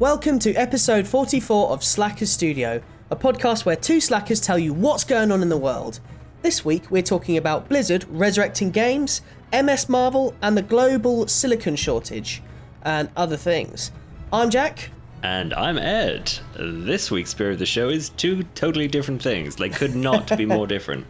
[0.00, 5.04] Welcome to episode 44 of Slackers Studio, a podcast where two slackers tell you what's
[5.04, 6.00] going on in the world.
[6.40, 9.20] This week we're talking about Blizzard resurrecting games,
[9.52, 12.42] MS Marvel, and the global silicon shortage,
[12.82, 13.92] and other things.
[14.32, 14.90] I'm Jack.
[15.22, 16.32] And I'm Ed.
[16.58, 19.56] This week's Spirit of the Show is two totally different things.
[19.56, 21.06] They could not be more different.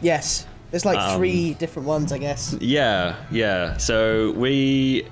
[0.00, 2.56] Yes, there's like Um, three different ones, I guess.
[2.60, 3.76] Yeah, yeah.
[3.78, 5.08] So we.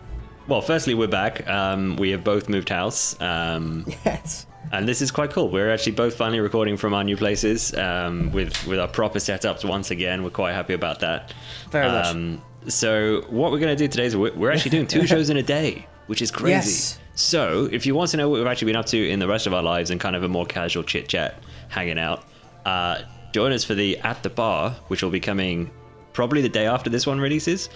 [0.48, 1.46] Well, firstly, we're back.
[1.46, 3.20] Um, we have both moved house.
[3.20, 4.46] Um, Yes.
[4.72, 5.50] and this is quite cool.
[5.50, 9.68] We're actually both finally recording from our new places um, with, with our proper setups
[9.68, 10.22] once again.
[10.24, 11.34] We're quite happy about that.
[11.70, 12.06] Very much.
[12.06, 15.28] Um, so, what we're going to do today is we're, we're actually doing two shows
[15.28, 16.50] in a day, which is crazy.
[16.52, 16.98] Yes.
[17.14, 19.46] So, if you want to know what we've actually been up to in the rest
[19.46, 22.24] of our lives and kind of a more casual chit chat, hanging out,
[22.64, 25.70] uh, join us for the At the Bar, which will be coming
[26.18, 27.68] probably the day after this one releases.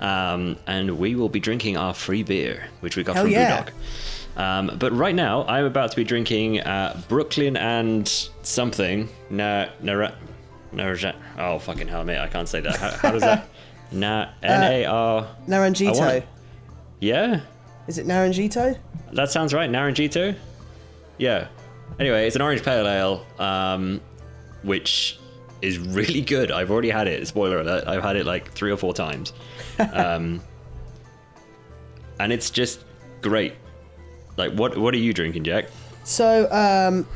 [0.00, 3.62] Um, and we will be drinking our free beer, which we got Hell from yeah.
[3.62, 3.70] Brewdog.
[4.36, 8.08] Um, but right now, I'm about to be drinking uh, Brooklyn and
[8.42, 9.08] something.
[9.30, 10.10] Na, na,
[10.72, 12.18] na, oh, fucking hell, mate.
[12.18, 12.74] I can't say that.
[12.74, 13.48] How, how does that?
[13.92, 15.22] Na, N A R.
[15.22, 15.96] I Naranjito.
[15.96, 16.24] want-
[16.98, 17.42] Yeah,
[17.86, 18.76] Is it Naranjito?
[19.12, 19.70] that sounds right.
[19.70, 20.34] Naranjito?
[21.18, 21.46] Yeah.
[22.00, 24.00] Anyway, it's an orange pale ale, um,
[24.64, 25.16] which
[25.62, 26.50] is really good.
[26.50, 27.26] I've already had it.
[27.26, 27.84] Spoiler alert.
[27.86, 29.32] I've had it like three or four times.
[29.92, 30.40] Um,
[32.20, 32.80] and it's just
[33.22, 33.54] great.
[34.36, 35.66] Like, what what are you drinking, Jack?
[36.04, 37.06] So, um,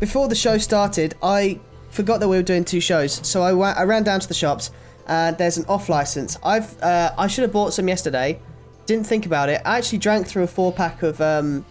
[0.00, 3.26] before the show started, I forgot that we were doing two shows.
[3.26, 4.70] So I, wa- I ran down to the shops,
[5.06, 6.36] and there's an off license.
[6.42, 8.40] I've uh, I should have bought some yesterday.
[8.86, 9.62] Didn't think about it.
[9.64, 11.64] I actually drank through a four pack of um,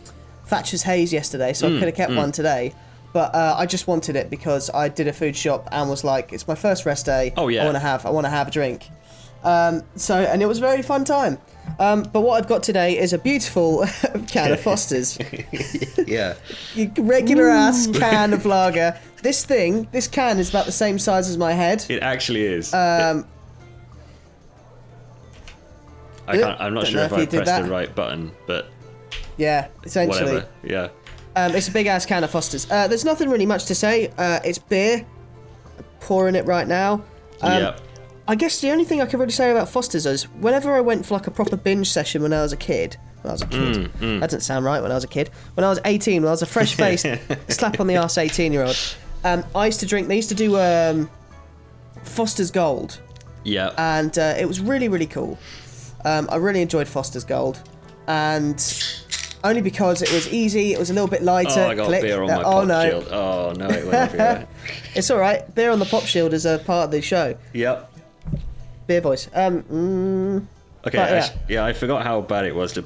[0.46, 2.74] Thatcher's Haze yesterday, so I could have kept one today.
[3.14, 6.34] But uh, I just wanted it because I did a food shop and was like,
[6.34, 7.32] it's my first rest day.
[7.38, 7.62] Oh, yeah.
[7.62, 8.90] I want to have I want to have a drink.
[9.44, 11.38] Um, so and it was a very fun time.
[11.80, 13.86] Um, but what I've got today is a beautiful
[14.28, 15.18] can of Foster's
[16.08, 16.36] Yeah.
[16.98, 18.98] regular ass can of lager.
[19.22, 21.86] This thing, this can is about the same size as my head.
[21.90, 22.74] It actually is.
[22.74, 23.26] Um,
[26.28, 28.68] I can't, I'm not don't sure if if I pressed the right button, but
[29.38, 30.24] yeah, essentially.
[30.36, 30.48] whatever.
[30.64, 30.90] Yeah.
[31.36, 32.70] Um, it's a big ass can of Foster's.
[32.70, 34.12] Uh, there's nothing really much to say.
[34.18, 35.06] Uh, it's beer.
[36.00, 37.04] pouring it right now.
[37.42, 37.82] Um, yep.
[38.28, 41.06] I guess the only thing I can really say about Foster's is whenever I went
[41.06, 43.48] for like a proper binge session when I was a kid, when I was a
[43.48, 46.22] kid, Mm, that doesn't sound right when I was a kid, when I was 18,
[46.22, 47.06] when I was a fresh faced,
[47.50, 48.78] slap on the ass 18 year old,
[49.26, 51.10] um, I used to drink, they used to do um,
[52.04, 53.00] Foster's Gold,
[53.44, 53.74] Yep.
[53.78, 55.38] and uh, it was really, really cool.
[56.06, 57.60] Um, I really enjoyed Foster's Gold,
[58.08, 58.58] and
[59.44, 61.60] only because it was easy, it was a little bit lighter.
[61.62, 62.02] oh, I got click.
[62.02, 63.08] beer on Uh, my oh pop no, shield.
[63.12, 64.48] Oh no, it went everywhere.
[64.96, 65.54] it's all right.
[65.56, 67.36] Beer on the pop shield is a part of the show.
[67.54, 67.92] yep.
[68.88, 69.30] Beer voice.
[69.34, 70.46] Um, mm,
[70.86, 70.98] Okay.
[70.98, 71.16] But, yeah.
[71.18, 72.84] actually- yeah, I forgot how bad it was to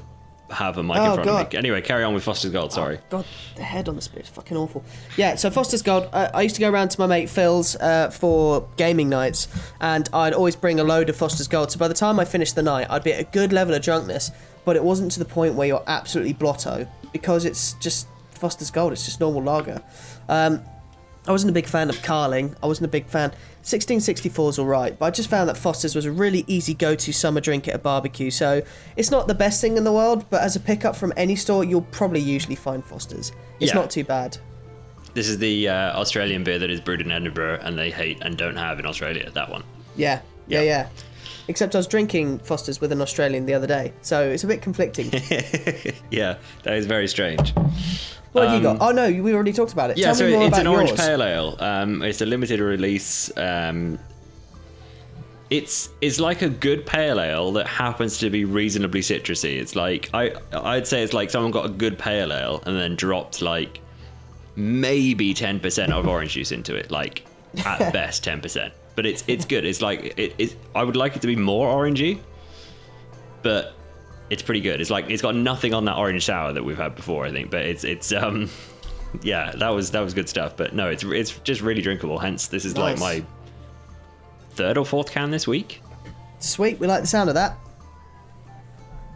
[0.50, 1.46] have a mic Oh, in front God.
[1.46, 1.58] of me.
[1.58, 2.72] Anyway, carry on with Foster's Gold.
[2.72, 2.98] Sorry.
[3.10, 3.24] God,
[3.56, 4.82] the head on the spit is fucking awful.
[5.16, 6.08] Yeah, so Foster's Gold.
[6.12, 9.48] Uh, I used to go around to my mate Phil's uh, for gaming nights,
[9.80, 11.72] and I'd always bring a load of Foster's Gold.
[11.72, 13.82] So by the time I finished the night, I'd be at a good level of
[13.82, 14.30] drunkenness,
[14.68, 18.92] but it wasn't to the point where you're absolutely blotto because it's just Foster's Gold.
[18.92, 19.82] It's just normal lager.
[20.28, 20.62] Um,
[21.26, 22.54] I wasn't a big fan of Carling.
[22.62, 23.30] I wasn't a big fan.
[23.64, 27.12] 1664 is alright, but I just found that Foster's was a really easy go to
[27.14, 28.30] summer drink at a barbecue.
[28.30, 28.60] So
[28.98, 31.64] it's not the best thing in the world, but as a pickup from any store,
[31.64, 33.32] you'll probably usually find Foster's.
[33.58, 33.80] It's Yeah.
[33.80, 34.36] not too bad.
[35.14, 38.36] This is the uh, Australian beer that is brewed in Edinburgh, and they hate and
[38.36, 39.30] don't have in Australia.
[39.32, 39.64] That one.
[39.96, 40.62] Yeah, yeah, Yeah.
[40.62, 40.88] yeah.
[41.48, 44.60] Except I was drinking Foster's with an Australian the other day, so it's a bit
[44.62, 45.10] conflicting.
[46.10, 47.52] Yeah, that is very strange.
[48.32, 48.78] what have you got?
[48.80, 49.94] Oh no, we already talked about it.
[49.94, 51.00] Um, Yeah, Tell so me more it's about an orange yours.
[51.00, 51.56] pale ale.
[51.58, 53.34] Um, it's a limited release.
[53.36, 53.98] Um,
[55.50, 59.56] it's it's like a good pale ale that happens to be reasonably citrusy.
[59.58, 62.96] It's like I I'd say it's like someone got a good pale ale and then
[62.96, 63.80] dropped like
[64.56, 67.24] maybe ten percent of orange juice into it, like
[67.64, 68.74] at best ten percent.
[68.98, 69.64] But it's it's good.
[69.64, 70.56] It's like it, it.
[70.74, 72.18] I would like it to be more orangey,
[73.44, 73.74] but
[74.28, 74.80] it's pretty good.
[74.80, 77.48] It's like it's got nothing on that orange sour that we've had before, I think.
[77.48, 78.50] But it's it's um
[79.22, 80.56] yeah, that was that was good stuff.
[80.56, 82.18] But no, it's it's just really drinkable.
[82.18, 83.22] Hence, this is like my
[84.50, 85.80] third or fourth can this week.
[86.40, 87.56] Sweet, we like the sound of that.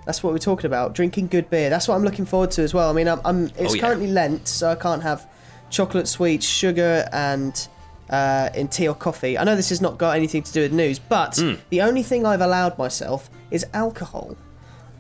[0.06, 0.94] That's what we're talking about.
[0.94, 1.70] Drinking good beer.
[1.70, 2.88] That's what I'm looking forward to as well.
[2.88, 3.81] I mean, I'm, I'm it's Oh, yeah.
[3.81, 5.29] currently Lent, so I can't have
[5.70, 7.69] chocolate sweets, sugar, and
[8.12, 9.37] uh, in tea or coffee.
[9.38, 11.55] I know this has not got anything to do with news, but Hmm.
[11.70, 14.37] the only thing I've allowed myself is alcohol.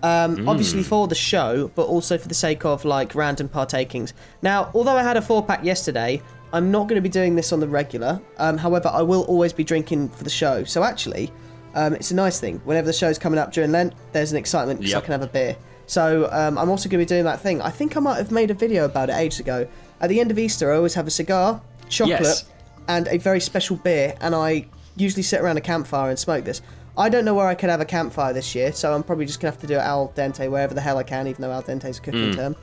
[0.02, 0.48] Um, Hmm.
[0.48, 4.12] Obviously for the show, but also for the sake of like random partakings.
[4.42, 6.20] Now, although I had a four pack yesterday,
[6.52, 8.20] I'm not going to be doing this on the regular.
[8.38, 10.64] Um, however, I will always be drinking for the show.
[10.64, 11.30] So actually,
[11.74, 12.60] um, it's a nice thing.
[12.64, 15.26] Whenever the show's coming up during Lent, there's an excitement because I can have a
[15.28, 15.56] beer.
[15.86, 17.62] So um, I'm also going to be doing that thing.
[17.62, 19.66] I think I might have made a video about it ages ago.
[20.00, 22.44] At the end of Easter, I always have a cigar, chocolate, Yes.
[22.88, 26.60] And a very special beer, and I usually sit around a campfire and smoke this.
[26.96, 29.40] I don't know where I could have a campfire this year, so I'm probably just
[29.40, 31.62] gonna have to do it al dente wherever the hell I can, even though al
[31.62, 32.56] dente is a cooking term.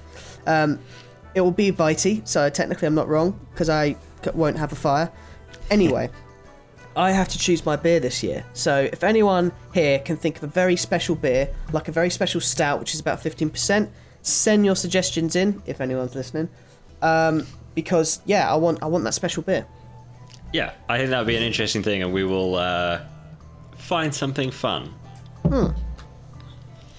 [0.45, 0.79] Um,
[1.33, 3.93] it will be bitey, so technically I'm not wrong because I
[4.23, 5.11] c- won't have a fire.
[5.71, 6.09] Anyway,
[6.95, 8.45] I have to choose my beer this year.
[8.53, 12.41] So if anyone here can think of a very special beer, like a very special
[12.41, 13.89] stout, which is about 15%,
[14.21, 16.49] send your suggestions in if anyone's listening.
[17.01, 19.65] Um, because yeah, I want I want that special beer.
[20.53, 23.01] Yeah, I think that would be an interesting thing, and we will uh,
[23.77, 24.93] find something fun.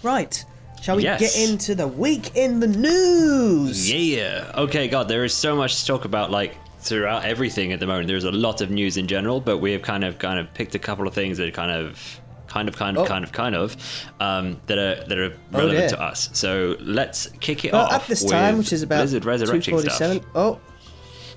[0.02, 0.44] Right.
[0.82, 1.20] Shall we Yes.
[1.20, 3.90] get into the week in the news?
[3.92, 4.50] Yeah.
[4.54, 8.06] Okay, God, there is so much to talk about, like throughout everything at the moment.
[8.08, 10.74] There's a lot of news in general, but we have kind of kind of picked
[10.74, 13.06] a couple of things that are kind of kind of kind of Oh.
[13.06, 13.76] kind of kind of
[14.20, 15.88] um, that are that are Oh, relevant dear.
[15.90, 16.30] to us.
[16.32, 19.98] So let's kick it Well, off at this time, which is about Blizzard resurrecting stuff.
[19.98, 20.24] 247.
[20.34, 20.58] Oh.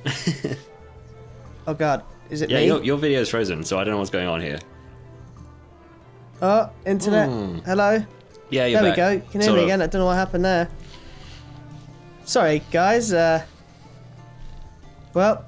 [1.68, 2.66] oh god, is it Yeah, me?
[2.68, 4.60] your, your video is frozen, so I don't know what's going on here.
[6.42, 7.30] Oh, internet.
[7.66, 8.06] Hello.
[8.50, 8.98] Yeah, you're There we back.
[8.98, 9.10] go.
[9.12, 9.68] You can hear Sort me of.
[9.70, 9.82] again.
[9.82, 10.70] I don't know what happened there.
[12.26, 13.14] Sorry, guys.
[13.14, 13.44] Uh,
[15.14, 15.46] well,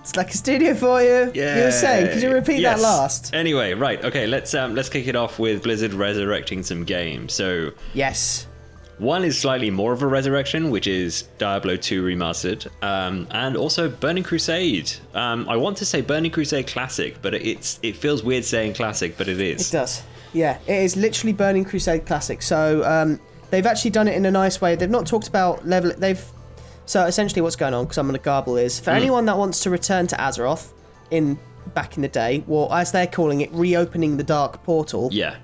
[0.00, 1.30] it's like a studio for you.
[1.34, 1.58] Yeah.
[1.58, 2.78] You were saying, could you repeat Yes.
[2.78, 3.34] that last?
[3.34, 7.32] Anyway, right, okay, let's um, let's kick it off with Blizzard resurrecting some games.
[7.32, 8.46] So Yes.
[8.98, 13.88] One is slightly more of a resurrection, which is Diablo 2 remastered, um, and also
[13.88, 14.90] Burning Crusade.
[15.14, 19.18] Um, I want to say Burning Crusade Classic, but it's it feels weird saying classic,
[19.18, 19.68] but it is.
[19.68, 20.02] It does.
[20.32, 22.40] Yeah, it is literally Burning Crusade Classic.
[22.42, 23.20] So um,
[23.50, 24.76] they've actually done it in a nice way.
[24.76, 25.92] They've not talked about level.
[25.96, 26.24] They've
[26.86, 29.60] so essentially what's going on because I'm going to garble is for anyone that wants
[29.60, 30.72] to return to Azeroth
[31.10, 31.38] in
[31.74, 35.08] back in the day, well as they're calling it, reopening the Dark Portal.
[35.12, 35.36] Yeah.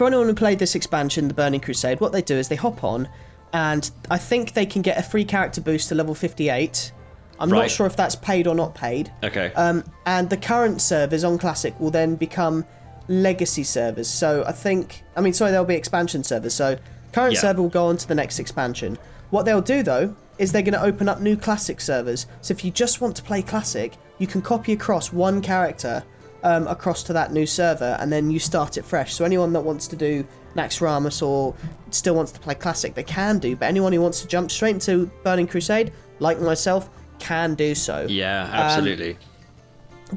[0.00, 2.84] For anyone who played this expansion, the Burning Crusade, what they do is they hop
[2.84, 3.06] on,
[3.52, 6.90] and I think they can get a free character boost to level 58.
[7.38, 9.12] I'm not sure if that's paid or not paid.
[9.22, 9.52] Okay.
[9.52, 12.64] Um, and the current servers on Classic will then become
[13.08, 14.08] legacy servers.
[14.08, 16.54] So I think, I mean, sorry, there'll be expansion servers.
[16.54, 16.78] So
[17.12, 17.40] current Yeah.
[17.40, 18.96] server will go on to the next expansion.
[19.28, 22.26] What they'll do though is they're going to open up new Classic servers.
[22.40, 26.02] So if you just want to play Classic, you can copy across one character
[26.42, 29.14] um, across to that new server, and then you start it fresh.
[29.14, 31.54] So anyone that wants to do Naxxramas or
[31.90, 33.56] still wants to play Classic, they can do.
[33.56, 38.06] But anyone who wants to jump straight into Burning Crusade, like myself, can do so
[38.08, 39.16] yeah, absolutely.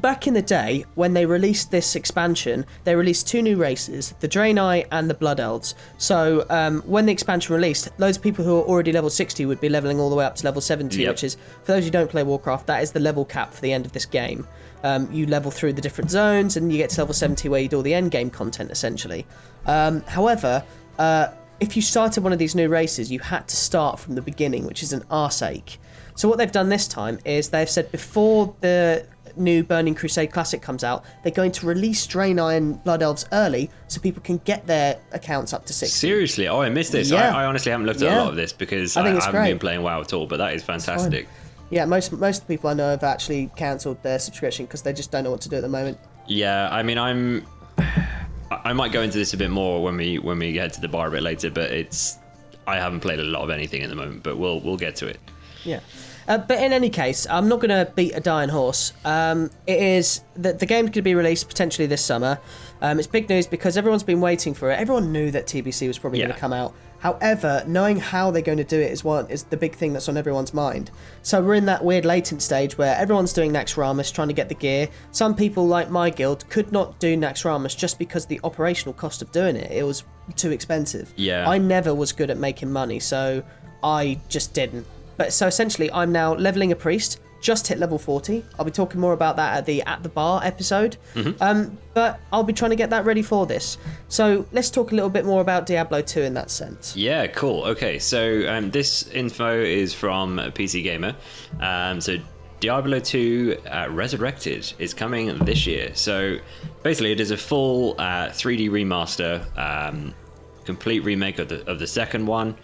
[0.00, 4.28] Back in the day when they released this expansion they released two new races the
[4.28, 5.74] draenei and the blood elves.
[5.98, 9.60] So um, when the expansion released loads of people who are already level 60 would
[9.60, 11.08] be leveling all the way up to level 70 Yep.
[11.10, 13.72] which is for those who don't play warcraft that is the level cap for the
[13.72, 14.46] end of this game.
[14.82, 17.68] Um, you level through the different zones and you get to level 70 where you
[17.68, 19.26] do all the end game content essentially.
[19.66, 20.64] Um, however
[20.98, 21.28] uh,
[21.60, 24.66] if you started one of these new races you had to start from the beginning
[24.66, 25.78] which is an arse ache
[26.16, 30.60] so what they've done this time is they've said before the new Burning Crusade Classic
[30.62, 34.66] comes out, they're going to release Draenei and Blood Elves early so people can get
[34.66, 35.94] their accounts up to 60.
[35.94, 36.48] Seriously?
[36.48, 37.10] Oh, I missed this.
[37.10, 37.34] Yeah.
[37.36, 38.18] I, I honestly haven't looked at Yeah.
[38.18, 39.50] a lot of this because I I, haven't great.
[39.50, 41.28] been playing WoW at all, but that is fantastic.
[41.70, 44.92] Yeah, most most of the people I know have actually cancelled their subscription because they
[44.92, 45.98] just don't know what to do at the moment.
[46.26, 47.46] Yeah, I mean, I'm.
[47.78, 50.80] I I might go into this a bit more when we when we get to
[50.80, 52.18] the bar a bit later, but it's.
[52.66, 55.06] I haven't played a lot of anything at the moment, but we'll we'll get to
[55.06, 55.18] it.
[55.64, 55.80] Yeah.
[56.28, 58.92] Uh, but in any case, I'm not going to beat a dying horse.
[59.04, 62.38] Um, it is that the game's going to be released potentially this summer.
[62.80, 64.78] Um, it's big news because everyone's been waiting for it.
[64.78, 66.74] Everyone knew that TBC was probably going to come out.
[67.04, 70.08] However, knowing how they're going to do it is what is the big thing that's
[70.08, 70.90] on everyone's mind.
[71.20, 74.54] So we're in that weird latent stage where everyone's doing Naxxramas, trying to get the
[74.54, 74.88] gear.
[75.10, 79.30] Some people, like my guild, could not do Naxxramas just because the operational cost of
[79.32, 79.70] doing it.
[79.70, 80.04] It was
[80.36, 81.12] too expensive.
[81.16, 81.46] Yeah.
[81.46, 83.42] I never was good at making money, so
[83.82, 84.86] I just didn't.
[85.16, 87.20] But so essentially, I'm now leveling a priest.
[87.40, 88.42] Just hit level 40.
[88.58, 90.96] I'll be talking more about that at the at the bar episode.
[91.42, 93.76] Um, but I'll be trying to get that ready for this.
[94.08, 96.96] So let's talk a little bit more about Diablo 2 in that sense.
[96.96, 97.64] Yeah, cool.
[97.64, 101.14] Okay, so um, this info is from PC Gamer.
[101.60, 102.16] Um, so
[102.60, 105.90] Diablo 2 uh, Resurrected is coming this year.
[105.94, 106.38] So
[106.82, 110.14] basically, it is a full uh, 3D remaster, um,
[110.64, 112.56] complete remake of the of the second one,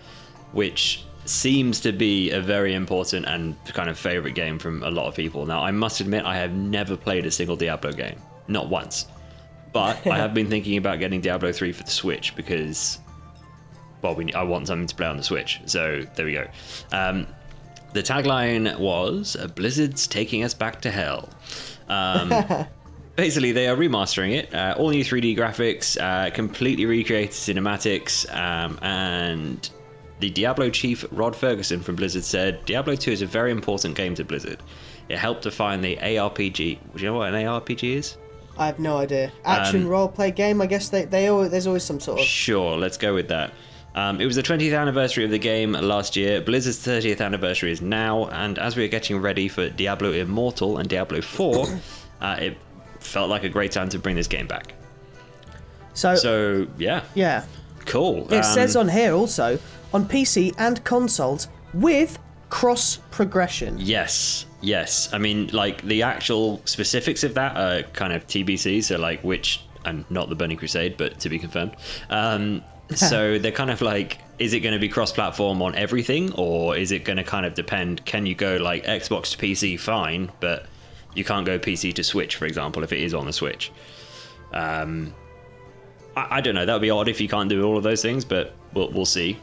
[0.53, 5.07] which seems to be a very important and kind of favorite game from a lot
[5.07, 5.47] of people.
[5.47, 9.07] Now, I must admit, I have never played a single Diablo game, not once.
[9.73, 12.99] But I have been thinking about getting Diablo 3 for the Switch because
[14.03, 15.61] well, we, I want something to play on the Switch.
[15.67, 16.49] So there we go.
[16.91, 17.27] Um,
[17.93, 21.29] the tagline was "Blizzard's taking us back to hell."
[21.89, 22.67] Um,
[23.17, 24.53] basically, they are remastering it.
[24.53, 29.71] Uh, all new 3D graphics, uh, completely recreated cinematics, um, and
[30.21, 34.15] the Diablo chief Rod Ferguson from Blizzard said Diablo 2 is a very important game
[34.17, 34.63] to Blizzard.
[35.09, 36.55] It helped define the ARPG.
[36.55, 38.17] Do you know what an ARPG is?
[38.59, 39.33] I have no idea.
[39.45, 40.61] Action Um, role play game.
[40.61, 43.53] I guess they they always, there's always some sort of Sure, let's go with that.
[43.95, 46.41] Um, it was the 20th anniversary of the game last year.
[46.41, 50.89] Blizzard's 30th anniversary is now, and as we are getting ready for Diablo Immortal and
[50.89, 51.67] Diablo 4,
[52.21, 52.57] uh, it
[53.01, 54.75] felt like a great time to bring this game back.
[55.95, 57.45] so, So, yeah, yeah.
[57.87, 58.33] cool.
[58.33, 59.59] It Um, says on here also
[59.93, 62.19] on PC and consoles with
[62.49, 63.77] cross progression.
[63.79, 65.13] Yes, yes.
[65.13, 68.85] I mean, like the actual specifics of that are kind of TBC.
[68.85, 71.77] So, like, which and not the Burning Crusade, but to be confirmed.
[72.11, 72.63] Um,
[72.95, 76.93] so they're kind of like, is it going to be cross-platform on everything, or is
[76.93, 78.05] it going to kind of depend?
[78.05, 79.79] Can you go like Xbox to PC?
[79.79, 80.67] Fine, but
[81.15, 83.73] you can't go PC to Switch, for example, if it is on the Switch.
[84.53, 85.15] Um,
[86.17, 86.67] I, I don't know.
[86.67, 89.07] That would be odd if you can't do all of those things, but we'll, we'll
[89.07, 89.39] see.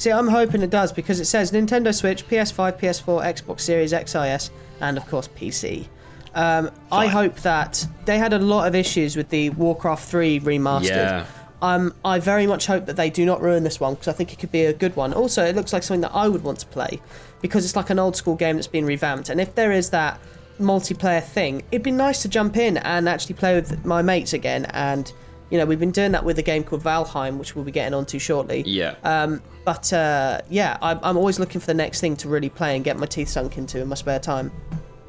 [0.00, 4.48] See, I'm hoping it does because it says Nintendo Switch, PS5, PS4, Xbox Series XIS,
[4.80, 5.88] and of course PC.
[6.34, 10.86] Um, I hope that they had a lot of issues with the Warcraft 3 remastered.
[10.86, 11.26] Yeah.
[11.60, 14.32] Um, I very much hope that they do not ruin this one because I think
[14.32, 15.12] it could be a good one.
[15.12, 16.98] Also, it looks like something that I would want to play
[17.42, 19.28] because it's like an old school game that's been revamped.
[19.28, 20.18] And if there is that
[20.58, 24.64] multiplayer thing, it'd be nice to jump in and actually play with my mates again.
[24.70, 25.12] And
[25.50, 27.92] you know, we've been doing that with a game called Valheim, which we'll be getting
[27.92, 28.62] onto shortly.
[28.66, 28.94] Yeah.
[29.02, 32.76] Um, but uh, yeah, I'm, I'm always looking for the next thing to really play
[32.76, 34.52] and get my teeth sunk into in my spare time.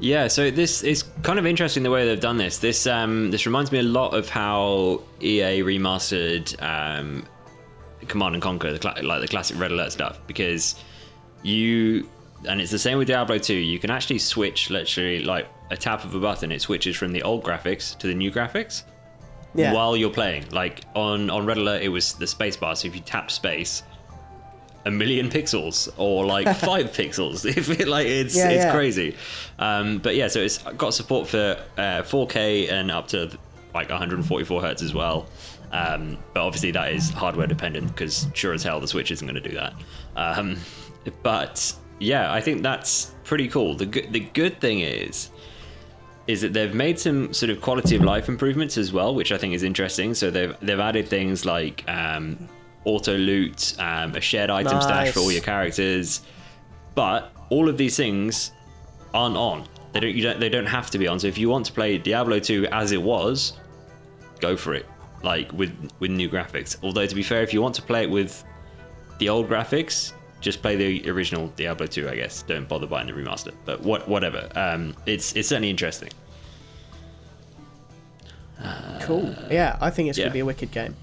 [0.00, 2.58] Yeah, so this is kind of interesting the way they've done this.
[2.58, 7.24] This um, this reminds me a lot of how EA remastered um,
[8.08, 10.74] Command and Conquer, the cla- like the classic Red Alert stuff, because
[11.44, 12.08] you
[12.48, 13.54] and it's the same with Diablo 2.
[13.54, 16.50] You can actually switch literally like a tap of a button.
[16.50, 18.82] It switches from the old graphics to the new graphics
[19.54, 19.72] Yeah.
[19.72, 20.46] while you're playing.
[20.50, 22.74] Like on on Red Alert, it was the space bar.
[22.76, 23.82] So if you tap space,
[24.84, 27.44] a million pixels or like five pixels.
[27.56, 28.72] If it like it's Yeah, it's yeah.
[28.72, 29.16] crazy.
[29.58, 33.30] Um, but yeah, so it's got support for uh, 4K and up to
[33.74, 35.26] like 144 hertz as well.
[35.72, 39.42] Um, but obviously that is hardware dependent because sure as hell the Switch isn't going
[39.42, 39.72] to do that.
[40.16, 40.58] Um,
[41.22, 43.74] but yeah, I think that's pretty cool.
[43.74, 45.30] The good the good thing is
[46.26, 49.38] is that they've made some sort of quality of life improvements as well, which I
[49.38, 50.14] think is interesting.
[50.14, 52.48] So they've they've added things like um,
[52.84, 56.22] auto loot, um, a shared item stash for all your characters,
[56.94, 58.52] but all of these things
[59.14, 59.66] aren't on.
[59.92, 61.18] They don't, you don't they don't have to be on.
[61.18, 63.54] So if you want to play Diablo 2 as it was,
[64.40, 64.86] go for it.
[65.22, 66.76] Like with with new graphics.
[66.82, 68.44] Although to be fair, if you want to play it with
[69.18, 72.42] the old graphics, just play the original Diablo 2, I guess.
[72.42, 73.54] Don't bother buying the remaster.
[73.64, 74.48] But what whatever.
[74.54, 76.10] Um, it's it's certainly interesting.
[79.00, 79.34] Cool.
[79.50, 80.24] Yeah, I think it's yeah.
[80.24, 80.94] going to be a wicked game.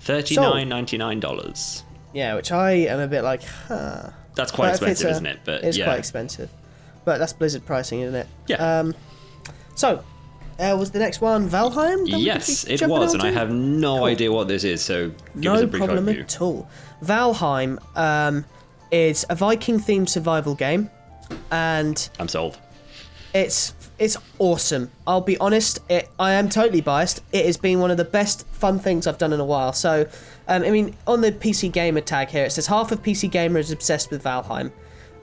[0.00, 1.84] Thirty nine ninety nine dollars.
[2.12, 4.10] Yeah, which I am a bit like, huh.
[4.34, 5.40] That's quite But expensive, a- isn't it?
[5.44, 6.50] But it's yeah, quite expensive.
[7.04, 8.26] But that's Blizzard pricing, isn't it?
[8.48, 8.80] Yeah.
[8.80, 8.94] Um,
[9.74, 10.02] so,
[10.58, 11.98] uh, was the next one Valheim?
[11.98, 14.04] that we could yes, it was, and I have no Cool.
[14.04, 14.82] idea what this is.
[14.82, 16.20] So give no us a brief problem overview.
[16.20, 16.68] at all.
[17.02, 18.44] Valheim um,
[18.90, 20.90] is a Viking-themed survival game,
[21.50, 22.58] and I'm sold.
[23.34, 24.90] it's it's awesome.
[25.06, 27.22] I'll be honest, it, I am totally biased.
[27.32, 29.72] It has been one of the best fun things I've done in a while.
[29.72, 30.06] So,
[30.48, 33.58] um, I mean, on the PC Gamer tag here, it says half of PC Gamer
[33.58, 34.70] is obsessed with Valheim.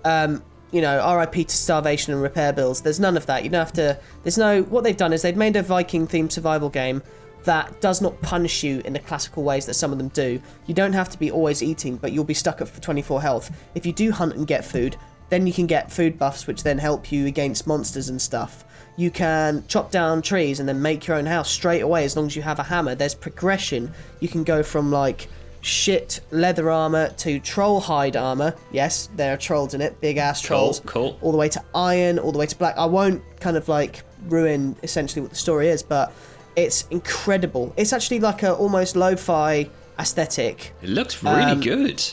[0.04, 0.42] Um,
[0.74, 2.82] you know, RIP to starvation and repair bills.
[2.82, 3.44] There's none of that.
[3.44, 3.98] You don't have to.
[4.24, 4.64] There's no.
[4.64, 7.04] What they've done is they've made a Viking themed survival game
[7.44, 10.42] that does not punish you in the classical ways that some of them do.
[10.66, 13.56] You don't have to be always eating, but you'll be stuck at 24 health.
[13.76, 14.98] If you do hunt and get food,
[15.30, 18.66] then you can get food buffs, which then help you against monsters and stuff.
[18.96, 22.28] You can chop down trees and then make your own house straight away as long
[22.28, 22.96] as you have a hammer.
[22.96, 23.92] There's progression.
[24.20, 25.28] You can go from like
[25.64, 28.54] shit leather armor to troll hide armor.
[28.72, 30.82] Yes, there are trolls in it, big ass trolls.
[30.86, 31.18] cool.
[31.22, 32.78] All the way to iron, all the way to black.
[32.78, 36.12] I won't kind of like ruin essentially what the story is, but
[36.56, 37.74] it's incredible.
[37.78, 42.04] It's actually like a almost lo-fi aesthetic It looks really Um, good.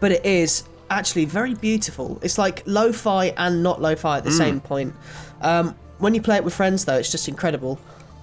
[0.00, 2.18] but it is actually very beautiful.
[2.22, 4.92] It's like lo-fi and not lo-fi at the same point.
[5.40, 7.78] Um, when you play it with friends, though, it's just incredible.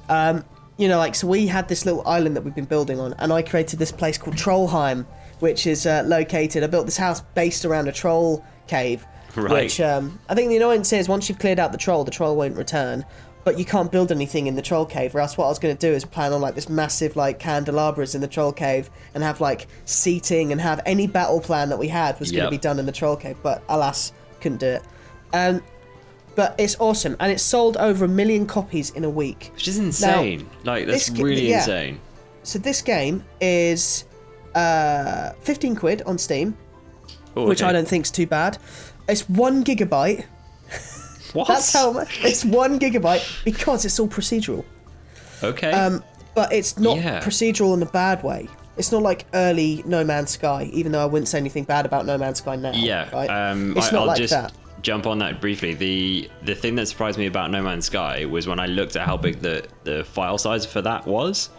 [0.10, 0.44] Um,
[0.78, 3.32] you know, like so we had this little island that we've been building on, and
[3.32, 5.06] I created this place called Trollheim,
[5.40, 6.64] which is uh, located.
[6.64, 9.64] I built this house based around a troll cave, Right.
[9.64, 12.36] which um, I think the annoyance is once you've cleared out the troll, the troll
[12.36, 13.06] won't return.
[13.46, 15.76] But you can't build anything in the troll cave, or else what I was going
[15.76, 19.22] to do is plan on like this massive like candelabras in the troll cave and
[19.22, 22.48] have like seating and have any battle plan that we had was going Yep.
[22.48, 23.36] to be done in the troll cave.
[23.44, 24.84] But alas, couldn't do it.
[25.34, 25.62] Um,
[26.36, 29.52] but it's awesome, and it's sold over a million copies in a week.
[29.54, 30.50] Which is insane.
[30.64, 31.60] like that's really yeah.
[31.60, 32.00] insane.
[32.44, 34.06] So this game is
[34.56, 36.58] uh, 15 quid on Steam,
[37.36, 37.64] Oh, which.
[37.64, 38.58] I don't think's too bad.
[39.08, 40.26] It's one gigabyte.
[41.34, 41.48] What?
[41.48, 42.24] That's how much.
[42.24, 44.64] It's one gigabyte because it's all procedural.
[45.42, 45.72] Okay.
[45.72, 46.04] Um,
[46.36, 47.22] but it's not Yeah.
[47.22, 48.48] procedural in a bad way.
[48.78, 52.06] It's not like early No Man's Sky, even though I wouldn't say anything bad about
[52.06, 52.72] No Man's Sky now.
[52.74, 53.10] yeah.
[53.12, 53.28] right?
[53.52, 54.54] Um, it's I, not I'll like just that.
[54.84, 55.74] Jump on that briefly.
[55.74, 59.08] The the thing that surprised me about No Man's Sky was when I looked at
[59.08, 61.50] how big the the file size for that was.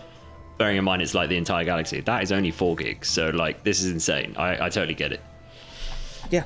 [0.57, 2.01] Bearing in mind it's like the entire galaxy.
[2.01, 3.09] That is only four gigs.
[3.09, 4.37] So like this is insane.
[4.39, 5.21] I, I totally get it.
[6.31, 6.45] Yeah.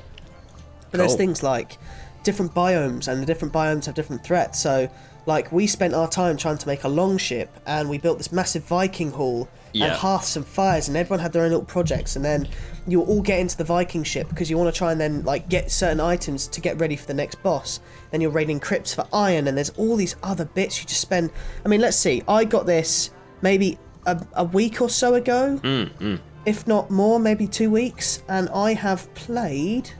[0.89, 1.77] But there's things like
[2.23, 4.59] different biomes, and the different biomes have different threats.
[4.59, 4.89] So,
[5.29, 8.31] like, we spent our time trying to make a long ship, and we built this
[8.31, 9.85] massive Viking hall Yeah.
[9.85, 12.15] and hearths and fires, and everyone had their own little projects.
[12.15, 12.47] And then
[12.87, 15.47] you all get into the Viking ship because you want to try and then like
[15.47, 17.79] get certain items to get ready for the next boss.
[18.11, 21.29] Then you're raiding crypts for iron, and there's all these other bits you just spend.
[21.63, 22.23] I mean, let's see.
[22.27, 27.45] I got this maybe a, a week or so ago, Mm, if not more, maybe
[27.47, 29.91] two weeks, and I have played.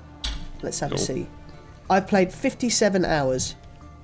[0.64, 1.28] Let's have a see.
[1.90, 3.56] I've played 57 hours.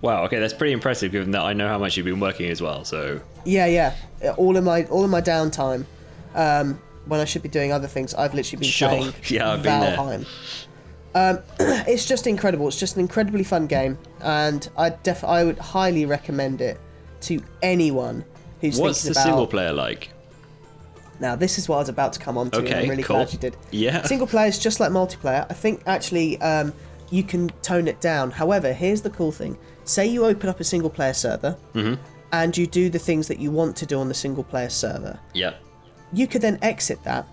[0.06, 0.24] Wow.
[0.26, 2.86] Okay, that's pretty impressive given that I know how much you've been working as well.
[2.86, 3.96] So Yeah, yeah.
[4.38, 5.86] All of my all of my downtime,
[6.36, 8.90] um, when I should be doing other things, I've literally been Sure.
[8.90, 9.98] playing Yeah, I've been there.
[9.98, 10.26] Valheim.
[11.16, 11.40] Um,
[11.88, 12.68] it's just incredible.
[12.68, 16.80] It's just an incredibly fun game, and I def I would highly recommend it
[17.22, 18.24] to anyone
[18.62, 20.10] who's what's thinking the single player like?
[21.20, 23.16] Now, this is what I was about to come on to, Okay, I'm really cool.
[23.16, 23.56] glad you did.
[23.72, 24.02] Yeah.
[24.06, 25.46] Single player is just like multiplayer.
[25.50, 26.74] I think actually um,
[27.10, 28.32] you can tone it down.
[28.32, 29.58] However, here's the cool thing.
[29.86, 32.02] Say you open up a single player server Mm-hmm.
[32.32, 35.20] and you do the things that you want to do on the single player server.
[35.34, 35.62] Yep.
[36.14, 37.26] You could then exit that.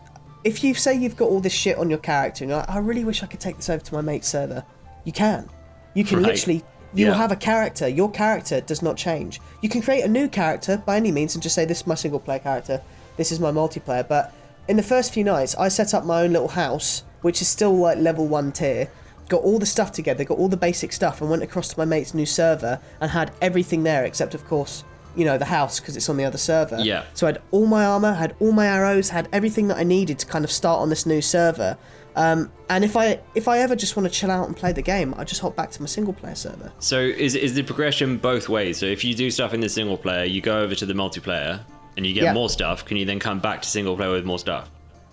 [0.44, 2.78] If you say you've got all this shit on your character and you're like, I
[2.78, 4.64] really wish I could take this over to my mate's server,
[5.04, 5.48] you can.
[5.94, 6.26] You can Right.
[6.32, 7.18] literally you will Yeah.
[7.18, 7.88] have a character.
[7.88, 9.40] Your character does not change.
[9.62, 11.94] You can create a new character by any means and just say, This is my
[11.94, 12.82] single player character,
[13.16, 14.06] this is my multiplayer.
[14.06, 14.34] But
[14.68, 17.74] in the first few nights, I set up my own little house, which is still
[17.76, 18.88] like level one tier,
[19.28, 21.84] got all the stuff together, got all the basic stuff, and went across to my
[21.84, 24.84] mate's new server and had everything there except, of course,
[25.16, 26.78] you know, the house because it's on the other server.
[26.80, 27.04] Yeah.
[27.14, 30.18] So I had all my armor, had all my arrows, had everything that I needed
[30.20, 31.76] to kind of start on this new server.
[32.14, 34.82] Um, and if I if I ever just want to chill out and play the
[34.82, 36.70] game, I just hop back to my single player server.
[36.78, 38.76] So is is the progression both ways?
[38.78, 41.60] So if you do stuff in the single player, you go over to the multiplayer
[41.96, 42.32] and you get Yeah.
[42.34, 42.84] more stuff.
[42.84, 44.68] Can you then come back to single player with more stuff?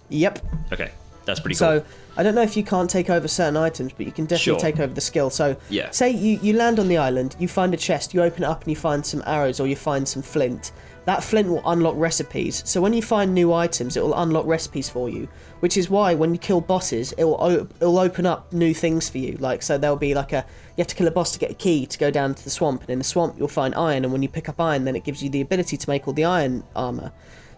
[0.10, 0.40] Yep.
[0.74, 0.92] Okay,
[1.30, 1.80] that's pretty cool.
[1.80, 1.86] So
[2.18, 4.60] I don't know if you can't take over certain items, but you can definitely Sure.
[4.60, 5.30] take over the skill.
[5.30, 5.90] So Yeah.
[5.92, 8.64] say you, you land on the island, you find a chest, you open it up
[8.64, 10.72] and you find some arrows or you find some flint.
[11.06, 12.62] That flint will unlock recipes.
[12.66, 15.28] So when you find new items, it will unlock recipes for you.
[15.62, 19.10] Which is why when you kill bosses, it will o- it'll open up new things
[19.10, 19.36] for you.
[19.40, 20.46] Like so, there'll be like a
[20.78, 22.50] you have to kill a boss to get a key to go down to the
[22.50, 24.04] swamp, and in the swamp you'll find iron.
[24.04, 26.14] And when you pick up iron, then it gives you the ability to make all
[26.14, 27.12] the iron armor.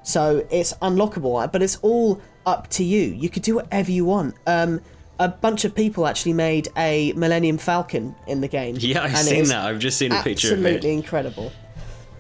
[0.04, 3.00] So it's unlockable, but it's all up to you.
[3.00, 4.36] You could do whatever you want.
[4.48, 4.82] Um,
[5.20, 8.76] a bunch of people actually made a Millennium Falcon in the game.
[8.80, 9.66] yeah, I've seen that.
[9.66, 11.52] I've just seen a picture of Absolutely incredible.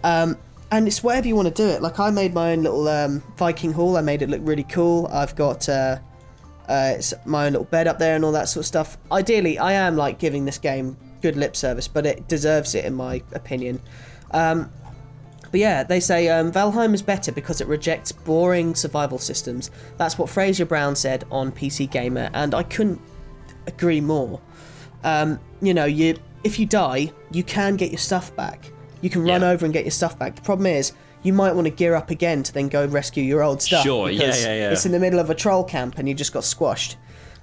[0.03, 0.38] Um,
[0.71, 1.81] and it's whatever you want to do it.
[1.81, 3.97] Like I made my own little um, Viking hall.
[3.97, 5.07] I made it look really cool.
[5.07, 5.97] I've got uh,
[6.69, 8.97] uh, it's my own little bed up there and all that sort of stuff.
[9.12, 12.93] Ideally, I am like giving this game good lip service, but it deserves it in
[12.93, 13.81] my opinion.
[14.31, 14.71] Um,
[15.51, 19.69] but yeah, they say um, Valheim is better because it rejects boring survival systems.
[19.97, 23.01] That's what Fraser Brown said on PC Gamer, and I couldn't
[23.67, 24.41] agree more.
[25.03, 28.71] Um, you know, you if you die, you can get your stuff back.
[29.01, 29.49] You can run Yeah.
[29.49, 30.35] over and get your stuff back.
[30.35, 33.43] The problem is, you might want to gear up again to then go rescue your
[33.43, 33.83] old stuff.
[33.83, 34.71] Sure, yeah, yeah, yeah.
[34.71, 36.97] It's in the middle of a troll camp and you just got squashed.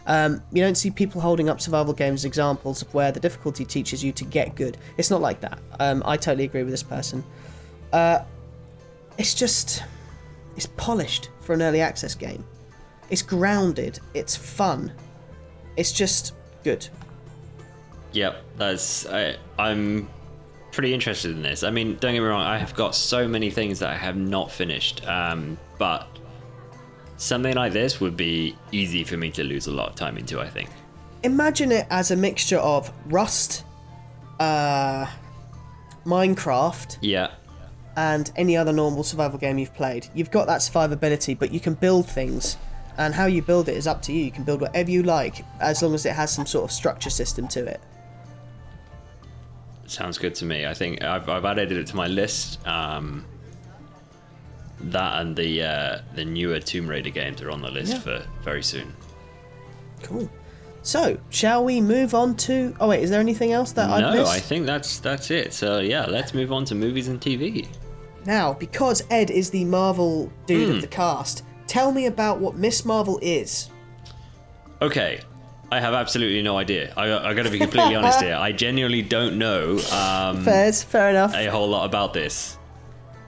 [0.07, 3.65] Um, you don't see people holding up survival games as examples of where the difficulty
[3.65, 4.79] teaches you to get good.
[4.97, 5.59] It's not like that.
[5.79, 7.23] Um, I totally agree with this person.
[7.93, 8.21] Uh,
[9.17, 9.85] it's just,
[10.57, 12.45] it's polished for an early access game.
[13.11, 14.01] It's grounded.
[14.15, 14.93] It's fun.
[15.77, 16.87] It's just good.
[18.13, 20.09] Yep, that's I, I'm
[20.73, 21.63] pretty interested in this.
[21.63, 24.17] I mean, don't get me wrong, I have got so many things that I have
[24.17, 26.07] not finished, um, but
[27.17, 30.41] something like this would be easy for me to lose a lot of time into.
[30.41, 30.71] I think.
[31.23, 33.65] Imagine it as a mixture of Rust,
[34.39, 35.07] uh,
[36.05, 37.31] Minecraft, Yeah,
[37.99, 40.07] and any other normal survival game you've played.
[40.15, 42.57] You've got that survivability, but you can build things,
[42.97, 44.23] and how you build it is up to you.
[44.23, 47.11] You can build whatever you like, as long as it has some sort of structure
[47.11, 47.81] system to it.
[49.87, 50.65] sounds good to me.
[50.65, 52.65] I think I've, I've added it to my list.
[52.67, 53.25] Um,
[54.81, 57.99] that and the uh, the newer Tomb Raider games are on the list Yeah.
[57.99, 58.95] for very soon.
[60.05, 60.31] Cool.
[60.83, 62.77] So, shall we move on to?
[62.79, 64.31] Oh wait, is there anything else that I've no, missed?
[64.33, 65.53] I think that's that's it.
[65.53, 67.67] So yeah, let's move on to movies and TV.
[68.29, 70.75] Now, because Ed is the Marvel dude Hmm.
[70.77, 73.71] of the cast, tell me about what Miss Marvel is.
[74.83, 75.21] Okay,
[75.73, 76.93] I have absolutely no idea.
[76.95, 78.35] I, I got to be completely honest here.
[78.35, 81.35] I genuinely don't know um, Fairs, fair enough.
[81.35, 82.59] a whole lot about this.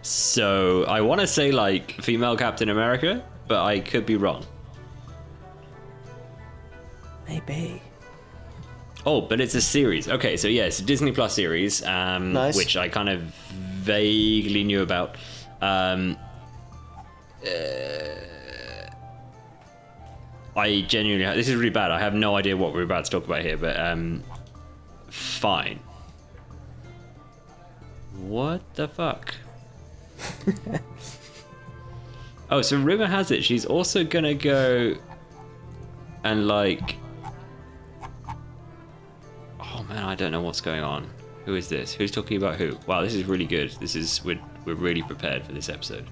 [0.03, 4.45] So I want to say like female Captain America, but I could be wrong.
[7.27, 7.81] Maybe.
[9.07, 10.11] Oh, but it's a series.
[10.11, 10.47] Okay, so
[10.81, 12.55] a Disney Plus series, um, Nice.
[12.55, 13.23] which I kind of
[13.81, 15.17] vaguely knew about.
[15.61, 16.17] Um,
[17.45, 17.49] uh,
[20.57, 21.91] I genuinely, this is really bad.
[21.91, 24.23] I have no idea what we're about to talk about here, but um,
[25.09, 25.81] fine.
[28.19, 29.35] What the fuck?
[32.51, 34.95] oh, so rumor has it she's also gonna go
[36.25, 36.97] and like
[39.59, 41.09] Oh man, I don't know what's going on.
[41.47, 41.93] Who is this?
[41.93, 42.77] Who's talking about who?
[42.87, 43.71] Wow, this is really good.
[43.81, 46.07] This is we're we're really prepared for this episode.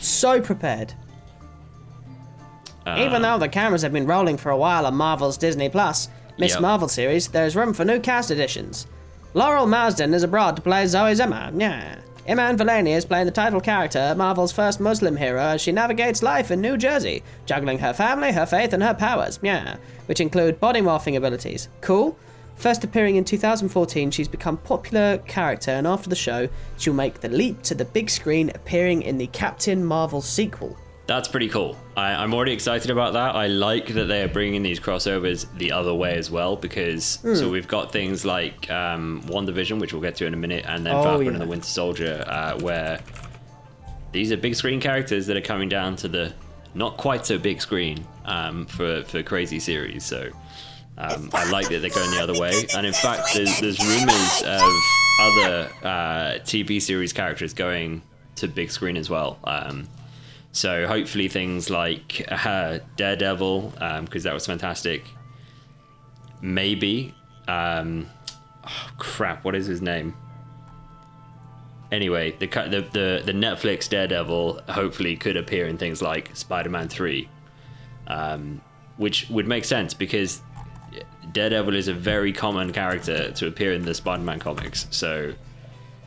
[0.00, 0.94] So prepared.
[2.86, 6.08] Um, Even though the cameras have been rolling for a while on Marvel's Disney Plus
[6.38, 6.60] Miss Yep.
[6.62, 8.86] Marvel series, there's room for new cast additions.
[9.34, 11.50] Laurel Marsden is abroad to play Zoe Zimmer.
[11.54, 11.98] Yeah.
[12.28, 16.50] Iman Vellani is playing the title character, Marvel's first Muslim hero, as she navigates life
[16.50, 19.38] in New Jersey, juggling her family, her faith, and her powers.
[19.42, 19.76] Yeah.
[20.06, 21.68] Which include body morphing abilities.
[21.80, 22.18] Cool.
[22.58, 27.28] First appearing in 2014, she's become popular character, and after the show, she'll make the
[27.28, 30.76] leap to the big screen, appearing in the Captain Marvel sequel.
[31.06, 31.76] That's pretty cool.
[31.96, 33.34] I, I'm already excited about that.
[33.34, 37.34] I like that they are bringing these crossovers the other way as well because Hmm.
[37.34, 40.84] so we've got things like um, WandaVision, which we'll get to in a minute, and
[40.84, 41.32] then Oh, Falcon yeah.
[41.32, 43.00] and the Winter Soldier, uh, where
[44.12, 46.32] these are big screen characters that are coming down to the
[46.74, 50.04] not quite so big screen um, for for crazy series.
[50.04, 50.28] So
[50.98, 52.66] um, I like that they're going the other way.
[52.76, 54.72] And in fact, there's, there's rumors of
[55.20, 58.02] other uh, TV series characters going
[58.36, 59.38] to big screen as well.
[59.44, 59.88] Um,
[60.50, 65.04] so hopefully things like uh, Daredevil, because that was fantastic.
[66.40, 67.14] Maybe,
[67.46, 68.08] um,
[68.66, 70.16] oh, crap, what is his name?
[71.90, 77.30] Anyway, the, the the the Netflix Daredevil hopefully could appear in things like Spider-Man Three,
[78.08, 78.60] um,
[78.98, 80.42] which would make sense because
[81.32, 84.86] Daredevil is a very common character to appear in the Spider-Man comics.
[84.90, 85.32] So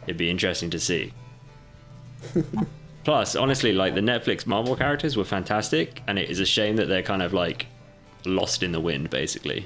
[0.04, 1.14] it'd be interesting to see.
[3.04, 6.88] Plus, honestly, like the Netflix Marvel characters were fantastic, and it is a shame that
[6.88, 7.66] they're kind of like
[8.26, 9.66] lost in the wind, basically.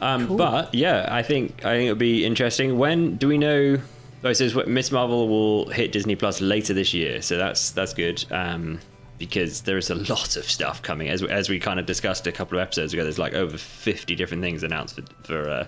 [0.00, 2.78] Um, But yeah, I think I think it would be interesting.
[2.78, 3.78] When do we know?
[4.24, 7.94] Oh, it says Miss Marvel will hit Disney Plus later this year, so that's that's
[7.94, 8.24] good.
[8.30, 8.80] Um,
[9.18, 12.32] because there is a lot of stuff coming, as as we kind of discussed a
[12.32, 13.02] couple of episodes ago.
[13.02, 15.66] There's like over fifty different things announced for for uh,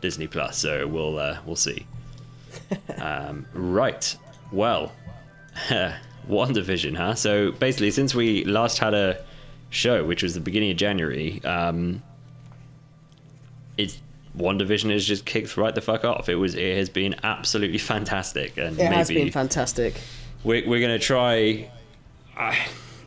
[0.00, 1.86] Disney Plus, so we'll uh, we'll see.
[2.98, 4.16] um, right.
[4.52, 4.92] Well,
[6.28, 7.14] WandaVision, huh?
[7.14, 9.22] So basically, since we last had a
[9.70, 12.02] show, which was the beginning of January, um,
[13.78, 13.98] it's
[14.36, 16.28] WandaVision has just kicked right the fuck off.
[16.28, 20.00] It was it has been absolutely fantastic, and It maybe has been fantastic.
[20.44, 21.70] we're, we're gonna try.
[22.40, 22.58] I,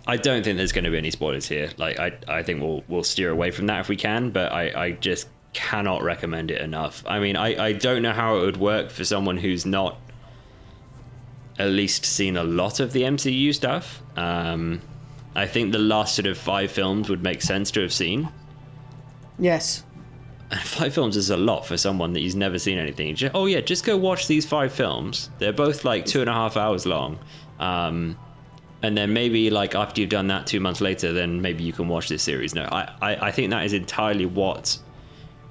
[0.06, 1.72] I don't think there's going to be any spoilers here.
[1.78, 4.30] Like I, I think we'll we'll steer away from that if we can.
[4.30, 7.04] But I, I just cannot recommend it enough.
[7.08, 10.00] I mean, I, I don't know how it would work for someone who's not
[11.60, 14.02] at least seen a lot of the MCU stuff.
[14.18, 14.82] Um,
[15.36, 18.30] I think the last sort of five films would make sense to have seen.
[19.40, 19.84] Yes.
[20.52, 23.16] And five films is a lot for someone that he's never seen anything.
[23.34, 25.30] Oh yeah, just go watch these five films.
[25.40, 27.18] They're both like two and a half hours long.
[27.60, 28.18] Um,
[28.84, 31.88] and then maybe like after you've done that two months later, then maybe you can
[31.88, 32.54] watch this series.
[32.54, 34.78] No, I, I, I think that is entirely what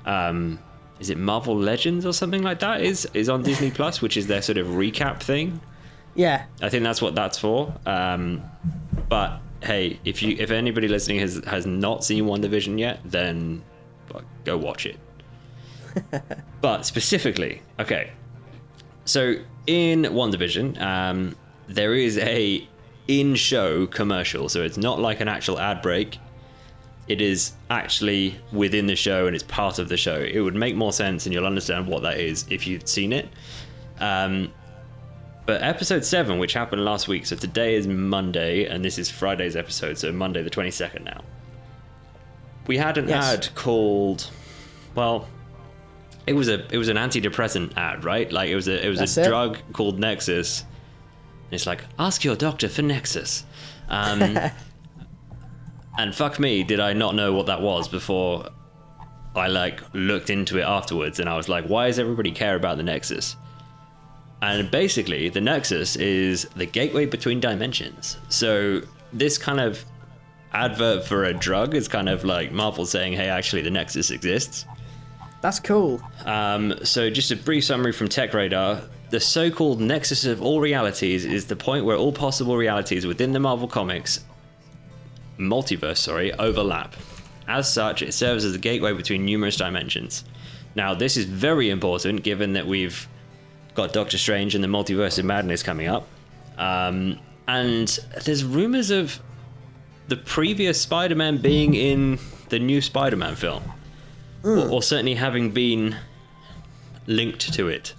[0.05, 0.59] um,
[1.01, 4.27] is it Marvel Legends or something like that is is on Disney Plus, which is
[4.27, 5.61] their sort of recap thing.
[6.15, 6.45] Yeah.
[6.61, 7.75] I think that's what that's for.
[7.87, 8.43] Um,
[9.09, 13.65] but hey, if you if anybody listening has has not seen WandaVision yet, then
[14.45, 14.99] go watch it.
[16.61, 18.13] but specifically, okay.
[19.07, 21.35] So in WandaVision, um,
[21.67, 22.69] there is a
[23.21, 26.19] in-show commercial, so it's not like an actual ad break.
[27.09, 30.17] It is actually within the show and it's part of the show.
[30.21, 33.29] It would make more sense, and you'll understand what that is if you've seen it.
[34.01, 34.53] Um,
[35.45, 39.57] but episode 7, which happened last week, so today is Monday, and this is Friday's
[39.57, 41.21] episode, so Monday the 22nd now.
[42.69, 43.35] We had an Yes.
[43.35, 44.31] ad called,
[44.95, 45.27] well,
[46.29, 48.31] it was a it was an antidepressant ad, right?
[48.31, 49.29] Like it was a it was That's a it.
[49.29, 50.65] drug called Nexus.
[51.53, 53.45] It's like ask your doctor for Nexus.
[53.89, 54.39] Um,
[55.99, 58.49] and fuck me, did I not know what that was before
[59.35, 62.77] I like looked into it afterwards, and I was like, why does everybody care about
[62.77, 63.37] the Nexus?
[64.43, 68.19] And basically, the Nexus is the gateway between dimensions.
[68.29, 69.85] So this kind of
[70.53, 74.67] advert for a drug is kind of like Marvel saying, "Hey, actually, the Nexus exists."
[75.41, 76.01] That's cool.
[76.25, 78.83] Um, so, just a brief summary from Tech Radar.
[79.13, 83.33] The so called nexus of all realities is the point where all possible realities within
[83.33, 84.25] the Marvel Comics
[85.39, 86.97] multiverse, sorry, overlap.
[87.47, 90.25] As such, it serves as a gateway between numerous dimensions.
[90.75, 93.07] Now, this is very important given that we've
[93.75, 96.09] got Doctor Strange and the Multiverse of Madness coming up.
[96.57, 97.89] Um, and
[98.25, 99.21] there's rumors of
[100.09, 103.63] the previous Spider Man being in the new Spider Man film,
[104.43, 105.97] or, or certainly having been
[107.07, 107.93] linked to it.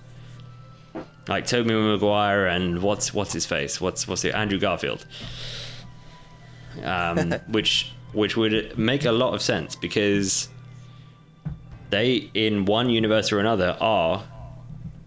[1.28, 3.80] Like Tobey Maguire and what's what's his face?
[3.80, 4.36] What's what's it?
[4.36, 5.06] Andrew Garfield.
[6.84, 10.50] Um, which which would make a lot of sense because
[11.90, 14.24] they in one universe or another are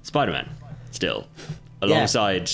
[0.02, 0.48] Spider-Man
[0.90, 1.26] still
[1.83, 2.50] alongside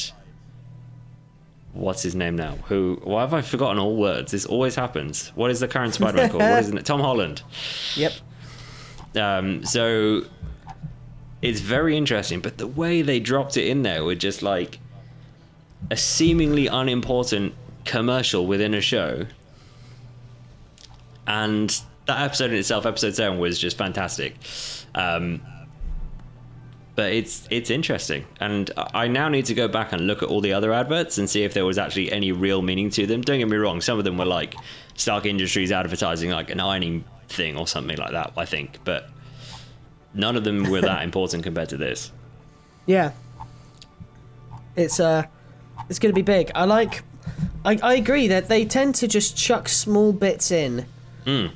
[1.72, 2.57] what's his name now?
[2.66, 3.01] Who?
[3.05, 4.33] Why have I forgotten all words?
[4.33, 5.29] This always happens.
[5.35, 6.42] What is the current Spider-Man called?
[6.42, 6.85] What is it?
[6.87, 7.42] Tom Holland.
[7.96, 8.12] Yep.
[9.14, 10.22] Um, so
[11.42, 14.78] it's very interesting, but the way they dropped it in there with just like
[15.90, 19.26] a seemingly unimportant commercial within a show,
[21.26, 24.37] and that episode in itself, episode seven, was just fantastic.
[24.94, 25.42] Um,
[26.94, 30.40] but it's it's interesting, and I now need to go back and look at all
[30.40, 33.22] the other adverts and see if there was actually any real meaning to them.
[33.22, 34.55] Don't get me wrong; some of them were like
[34.94, 38.33] Stark Industries advertising like an ironing thing or something like that.
[38.37, 39.09] I think, but
[40.14, 42.12] none of them were that important compared to this.
[42.87, 43.12] Yeah.
[44.77, 45.25] It's uh
[45.88, 46.51] it's gonna be big.
[46.55, 47.03] I like
[47.64, 50.87] I, I agree that they tend to just chuck small bits in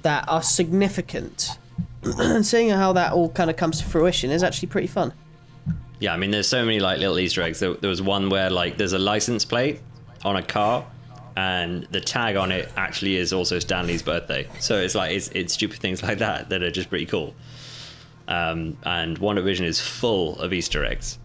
[0.02, 1.58] that are significant.
[2.04, 5.12] and seeing how that all kind of comes to fruition is actually pretty fun.
[5.98, 7.58] Yeah, I mean, there's so many like little Easter eggs.
[7.58, 9.80] There, there was one where like there's a license plate
[10.24, 10.84] on a car,
[11.36, 14.46] and the tag on it actually is also Stan Lee's birthday.
[14.60, 17.34] So it's like it's it's stupid things like that that are just pretty cool.
[18.28, 21.18] Um, and WandaVision is full of Easter eggs.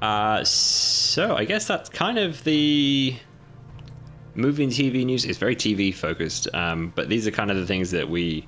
[0.00, 3.16] Uh, so I guess that's kind of the
[4.34, 5.24] movie and TV news.
[5.24, 8.46] It's very TV focused, um, but these are kind of the things that we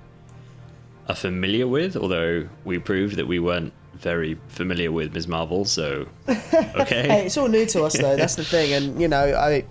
[1.09, 1.97] are familiar with.
[1.97, 5.27] Although we proved that we weren't very familiar with Ms.
[5.27, 7.09] Marvel, so okay.
[7.09, 8.17] Hey, it's all new to us though.
[8.17, 9.65] That's the thing, and you know, I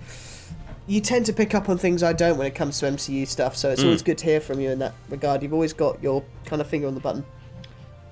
[0.89, 3.55] you tend to pick up on things I don't when it comes to MCU stuff.
[3.55, 5.43] So it's always good to hear from you in that regard.
[5.43, 7.23] You've always got your kind of finger on the button.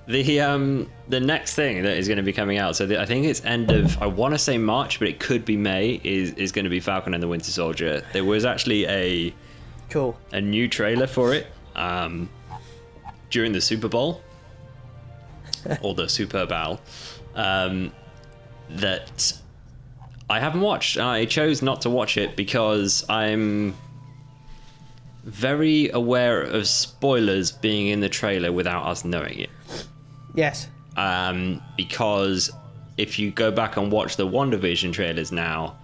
[0.06, 3.04] The um the next thing that is going to be coming out, so the, I
[3.04, 6.00] think it's end of I want to say March, but it could be May.
[6.02, 8.02] Is is going to be Falcon and the Winter Soldier.
[8.14, 9.34] There was actually a
[9.90, 10.16] Cool.
[10.32, 12.30] a new trailer for it um,
[13.28, 14.22] during the Super Bowl
[15.82, 16.80] or the Super Bowl
[17.34, 17.92] um,
[18.70, 19.32] that
[20.30, 20.98] I haven't watched.
[20.98, 23.74] I chose not to watch it because I'm
[25.24, 29.50] very aware of spoilers being in the trailer without us knowing it
[30.34, 30.68] Yes.
[30.96, 32.50] um, because
[32.96, 35.76] if you go back and watch the WandaVision trailers now,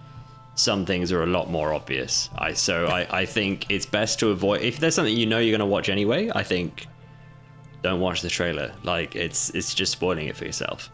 [0.55, 2.29] some things are a lot more obvious.
[2.37, 5.55] I so I, I think it's best to avoid if there's something you know you're
[5.57, 6.31] gonna watch anyway.
[6.33, 6.87] I think
[7.83, 8.73] don't watch the trailer.
[8.83, 10.89] Like it's it's just spoiling it for yourself.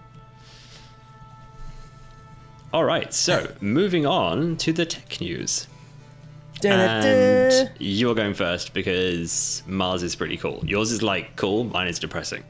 [2.74, 5.68] All right, so moving on to the tech news.
[6.64, 10.62] And you're going first because Mars is pretty cool.
[10.66, 12.44] Yours is like cool, mine is depressing.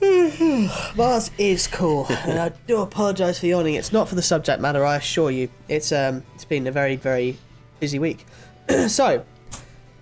[0.96, 3.74] Mars is cool, and I do apologise for yawning.
[3.74, 5.50] It's not for the subject matter, I assure you.
[5.68, 7.36] It's um, it's been a very, very
[7.80, 8.24] busy week.
[8.88, 9.24] so,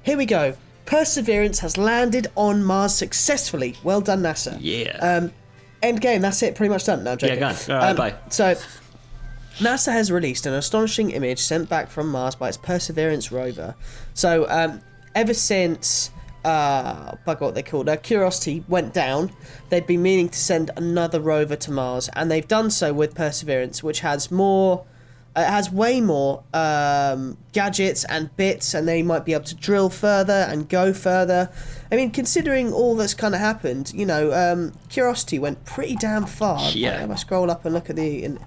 [0.03, 0.55] here we go.
[0.85, 3.75] Perseverance has landed on Mars successfully.
[3.83, 4.59] Well done, NASA.
[4.61, 4.97] Yeah.
[4.99, 5.33] Um,
[5.87, 6.21] end game.
[6.23, 6.55] That's it.
[6.55, 7.05] Pretty much done.
[7.05, 7.39] No, I'm joking.
[7.39, 7.81] Yeah, go on.
[7.81, 8.15] All right, bye.
[8.31, 8.55] So,
[9.59, 13.75] NASA has released an astonishing image sent back from Mars by its Perseverance rover.
[14.15, 14.83] So, um,
[15.15, 16.11] ever since
[16.45, 19.33] uh, bugger what they called uh, Curiosity went down,
[19.71, 23.83] they'd been meaning to send another rover to Mars, and they've done so with Perseverance,
[23.83, 24.85] which has more.
[25.35, 29.55] uh, It has way more um, gadgets and bits, and they might be able to
[29.55, 31.51] drill further and go further.
[31.91, 36.27] I mean, considering all that's kind of happened, you know, um, Curiosity went pretty damn
[36.27, 36.71] far.
[36.73, 37.05] Yeah.
[37.05, 38.39] If I scroll up and look at the in,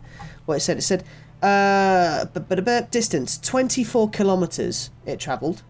[0.46, 1.04] what it said, it said
[1.42, 5.64] uh, but, but distance 24 kilometers it travelled,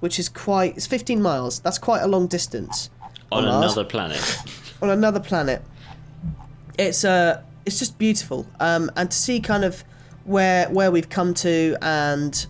[0.00, 0.76] which is quite.
[0.76, 1.60] It's 15 miles.
[1.60, 2.90] That's quite a long distance
[3.32, 4.38] on Mars another planet.
[4.82, 5.62] on another planet.
[6.78, 8.46] It's uh, it's just beautiful.
[8.60, 9.82] Um, and to see kind of
[10.24, 12.46] where where we've come to and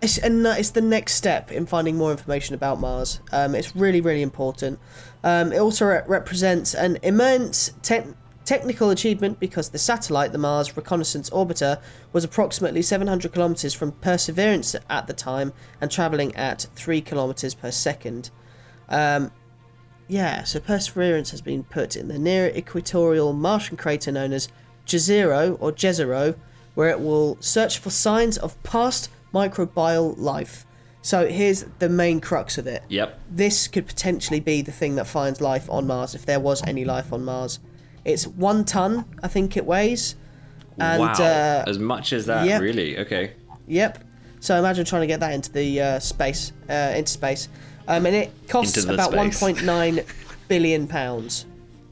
[0.00, 3.20] it's and it's the next step in finding more information about Mars.
[3.32, 4.78] Um, it's really really important.
[5.24, 10.74] Um, it also re- represents an immense te- technical achievement because the satellite, the Mars
[10.76, 11.82] Reconnaissance Orbiter,
[12.12, 17.70] was approximately 700 kilometers from Perseverance at the time and traveling at three kilometers per
[17.70, 18.30] second.
[18.88, 19.32] Um,
[20.06, 24.48] yeah, so Perseverance has been put in the near equatorial Martian crater known as
[24.86, 26.34] Jezero or Jezero,
[26.74, 30.66] where it will search for signs of past microbial life.
[31.02, 32.82] So here's the main crux of it.
[32.88, 33.20] Yep.
[33.30, 36.84] This could potentially be the thing that finds life on Mars, if there was any
[36.84, 37.60] life on Mars.
[38.04, 40.16] It's one ton, I think it weighs.
[40.78, 41.12] And, wow.
[41.12, 42.60] uh, as much as that, yep.
[42.60, 42.98] really?
[42.98, 43.32] Okay.
[43.66, 44.04] Yep.
[44.40, 47.48] So imagine trying to get that into the uh, space, uh, into space,
[47.88, 49.40] um, and it costs about space.
[49.40, 50.06] 1.9
[50.48, 51.46] billion pounds.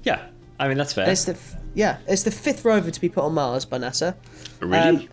[0.05, 0.27] Yeah.
[0.59, 1.09] I mean, that's fair.
[1.09, 4.15] It's the f- yeah, it's the fifth rover to be put on Mars by NASA.
[4.61, 4.79] really?
[4.79, 5.09] um,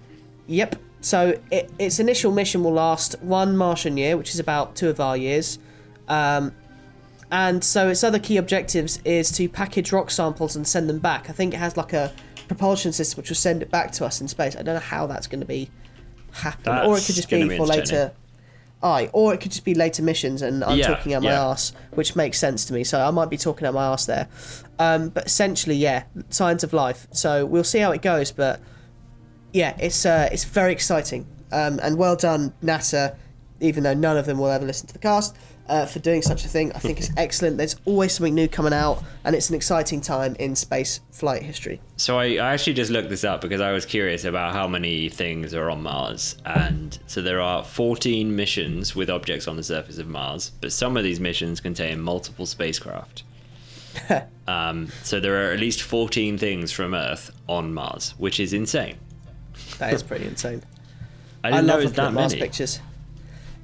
[0.47, 0.75] Yep.
[1.03, 4.99] So it, its initial mission will last one Martian year, which is about two of
[4.99, 5.59] our years.
[6.07, 6.53] Um,
[7.29, 11.29] and so its other key objectives is to package rock samples and send them back.
[11.29, 12.13] I think it has like a
[12.47, 14.55] propulsion system which will send it back to us in space.
[14.55, 15.69] I don't know how that's going to be
[16.31, 18.13] happen, or it could just be be for later.
[18.81, 21.41] Aye, or it could just be later missions, and I'm Yeah, talking out my yeah.
[21.41, 22.83] arse, which makes sense to me.
[22.83, 24.27] So I might be talking out my ass there.
[24.77, 27.07] Um, but essentially, yeah, signs of life.
[27.11, 28.59] So we'll see how it goes, but
[29.53, 31.25] yeah, it's uh, it's very exciting.
[31.51, 33.15] Um, and well done, NASA,
[33.59, 35.37] even though none of them will ever listen to the cast,
[35.69, 36.71] uh, for doing such a thing.
[36.73, 37.57] I think it's excellent.
[37.57, 41.79] There's always something new coming out, and it's an exciting time in space flight history.
[41.97, 45.09] So I, I actually just looked this up because I was curious about how many
[45.09, 49.97] things are on Mars, and so there are 14 missions with objects on the surface
[49.97, 53.23] of Mars, but some of these missions contain multiple spacecraft.
[54.47, 58.97] um, so there are at least 14 things from Earth on Mars, which is insane.
[59.79, 60.63] That is pretty insane.
[61.43, 62.79] I I didn't know love it was looking that at Mars pictures.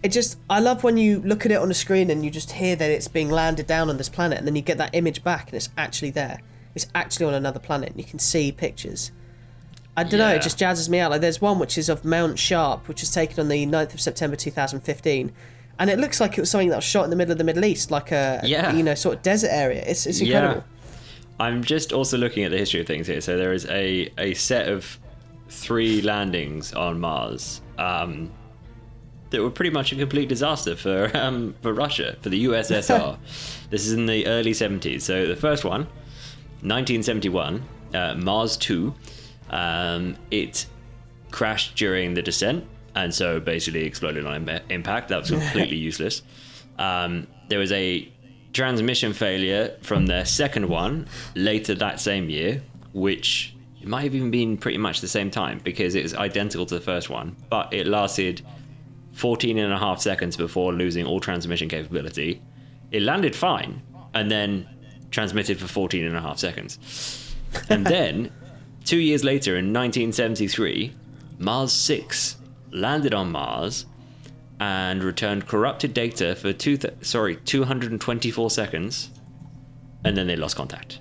[0.02, 2.52] It just, I love when you look at it on a screen and you just
[2.54, 5.24] hear that it's being landed down on this planet, and then you get that image
[5.24, 6.40] back and it's actually there.
[6.74, 9.12] It's actually on another planet, and you can see pictures.
[9.98, 11.12] I don't know, it just jazzes me out.
[11.12, 14.00] Like, there's one which is of Mount Sharp, which was taken on the 9th of
[14.00, 15.34] September 2015,
[15.80, 17.44] and it looks like it was something that was shot in the middle of the
[17.44, 18.74] Middle East, like a, Yeah.
[18.74, 19.84] you know, sort of desert area.
[19.86, 20.64] It's, it's incredible.
[21.42, 23.20] I'm just also looking at the history of things here.
[23.20, 24.98] So there is a, a set of
[25.50, 28.32] three landings on Mars um,
[29.30, 33.18] that were pretty much a complete disaster for um, for Russia, for the USSR.
[33.70, 35.02] this is in the early 70s.
[35.02, 35.82] So the first one,
[36.62, 38.94] 1971, uh, Mars 2,
[39.50, 40.66] um, it
[41.32, 45.10] crashed during the descent and so basically exploded on im- impact.
[45.10, 46.22] That was completely useless.
[46.78, 48.12] Um, there was a
[48.54, 54.32] transmission failure from their second one later that same year, which it might have even
[54.32, 57.74] been pretty much the same time because it was identical to the first one, but
[57.74, 58.42] it lasted
[59.14, 62.42] 14 and a half seconds before losing all transmission capability.
[62.92, 63.82] It landed fine
[64.14, 64.68] and then
[65.12, 67.36] transmitted for 14 and a half seconds.
[67.70, 68.32] And then,
[68.86, 70.94] two years later in 1973,
[71.38, 72.38] Mars 6
[72.72, 73.86] landed on Mars
[74.60, 79.10] and returned corrupted data for two th- sorry 224 seconds,
[80.04, 81.00] and then they lost contact.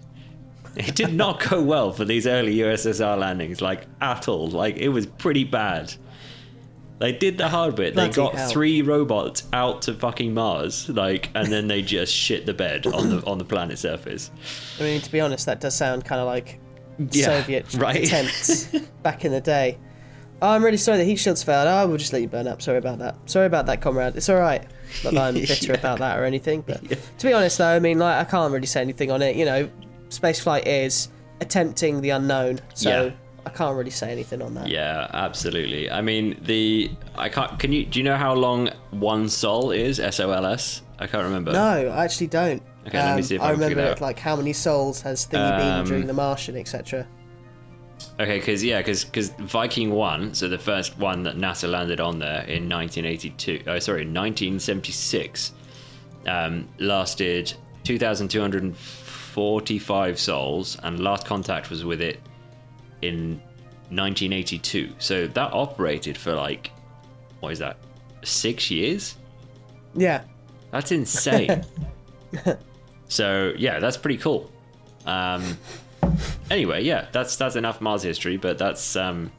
[0.76, 4.48] It did not go well for these early USSR landings, like at all.
[4.48, 5.92] Like it was pretty bad.
[6.98, 7.94] They did the hard bit.
[7.94, 8.50] They got hell.
[8.50, 13.08] three robots out to fucking Mars, like, and then they just shit the bed on
[13.10, 14.30] the on the planet's surface.
[14.80, 16.58] I mean, to be honest, that does sound kind of like
[17.12, 18.04] Yeah, Soviet right.
[18.04, 18.64] attempts
[19.02, 19.78] back in the day.
[20.42, 21.66] Oh, I'm really sorry the heat shields failed.
[21.68, 22.62] Oh, we'll just let you burn up.
[22.62, 23.16] Sorry about that.
[23.30, 24.14] Sorry about that, comrade.
[24.16, 24.64] It's all right.
[25.04, 25.78] Not that I'm bitter Yeah.
[25.78, 26.80] about that or anything, but
[27.18, 29.34] to be honest, though, I mean, like, I can't really say anything on it.
[29.36, 29.68] You know,
[30.10, 31.08] spaceflight is
[31.40, 33.10] attempting the unknown, so Yeah.
[33.46, 34.68] I can't really say anything on that.
[34.68, 35.90] Yeah, absolutely.
[35.90, 37.58] I mean, the I can't.
[37.58, 37.86] Can you?
[37.86, 39.98] Do you know how long one sol is?
[40.00, 40.82] S O L S.
[40.98, 41.52] I can't remember.
[41.52, 42.62] No, I actually don't.
[42.86, 45.58] Okay, let me see if I I remember it like how many sols has Thingy
[45.58, 47.06] been Um, during the Martian, etc.
[48.20, 49.04] Okay, because yeah, because
[49.38, 53.62] Viking one, so the first one that NASA landed on there in 1982.
[53.66, 55.52] Oh, sorry, 1976,
[56.26, 57.54] um, lasted
[59.34, 62.20] 2,245 sols, and last contact was with it
[63.02, 63.40] in
[63.90, 64.92] 1982.
[64.98, 66.70] So that operated for like,
[67.40, 67.76] what is that?
[68.24, 69.16] Six years.
[69.94, 70.22] Yeah,
[70.70, 71.64] That's insane.
[73.08, 74.50] so yeah, that's pretty cool.
[75.06, 75.56] Um,
[76.50, 79.30] anyway, yeah, that's that's enough Mars history, but that's um,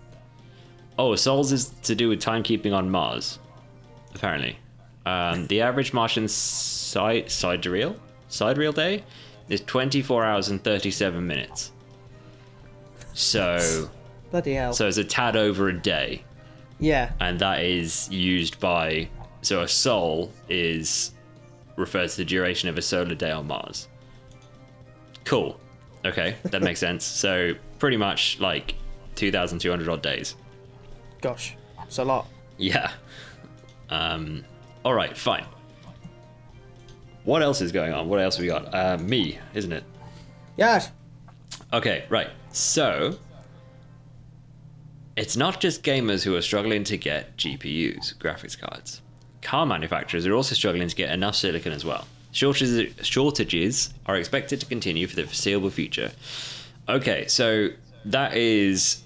[0.98, 3.40] oh, Sols is to do with timekeeping on Mars,
[4.16, 4.58] apparently.
[5.06, 7.96] Um, the average Martian side sidereal
[8.28, 9.04] sidereal day
[9.50, 11.72] is 24 hours and 37 minutes.
[13.14, 13.89] So
[14.32, 14.74] bloody hell.
[14.74, 16.24] so it's a tad over a day.
[16.82, 17.12] Yeah.
[17.20, 19.10] and that is used by
[19.41, 21.12] so a sol is
[21.76, 23.89] refers to the duration of a solar day on Mars.
[25.26, 25.60] Cool.
[26.06, 27.04] Okay, that makes sense.
[27.04, 28.76] So pretty much like
[29.16, 30.36] 2,200 odd days.
[31.22, 32.28] Gosh, it's a lot.
[32.58, 32.91] Yeah.
[33.89, 34.45] Um.
[34.86, 35.18] All right.
[35.18, 35.45] Fine.
[37.30, 38.10] What else is going on?
[38.10, 38.74] What else have we got?
[38.74, 39.84] Uh, me, isn't it?
[40.58, 40.90] Yes.
[41.72, 42.32] Okay, right.
[42.52, 43.20] So,
[45.16, 49.04] it's not just gamers who are struggling to get GPUs, graphics cards.
[49.44, 52.08] Car manufacturers are also struggling to get enough silicon as well.
[52.32, 56.12] Shortages, shortages are expected to continue for the foreseeable future.
[56.90, 57.68] Okay, so
[58.06, 59.04] that is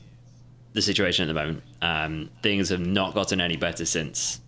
[0.71, 1.61] the situation at the moment.
[1.81, 4.39] Um, things have not gotten any better since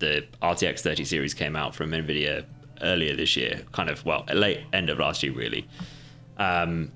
[0.00, 2.46] the RTX 30 series came out from NVIDIA
[2.82, 5.66] earlier this year, kind of, well, late end of last year, really.
[6.38, 6.92] Um,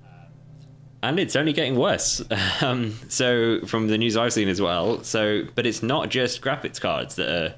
[1.02, 2.22] and it's only getting worse.
[2.62, 5.02] Um, so from the news I've seen as well.
[5.04, 7.54] So, but it's not just graphics cards that are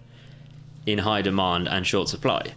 [0.87, 2.53] in high demand and short supply.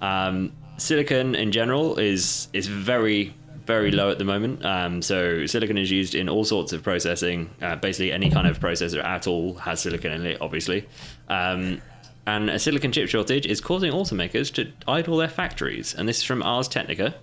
[0.00, 3.34] Um, silicon in general is is very
[3.66, 4.64] very low at the moment.
[4.64, 7.50] Um, so silicon is used in all sorts of processing.
[7.60, 10.88] Uh, basically, any kind of processor at all has silicon in it, obviously.
[11.28, 11.82] Um,
[12.26, 15.94] and a silicon chip shortage is causing automakers to idle their factories.
[15.94, 17.14] And this is from Ars Technica.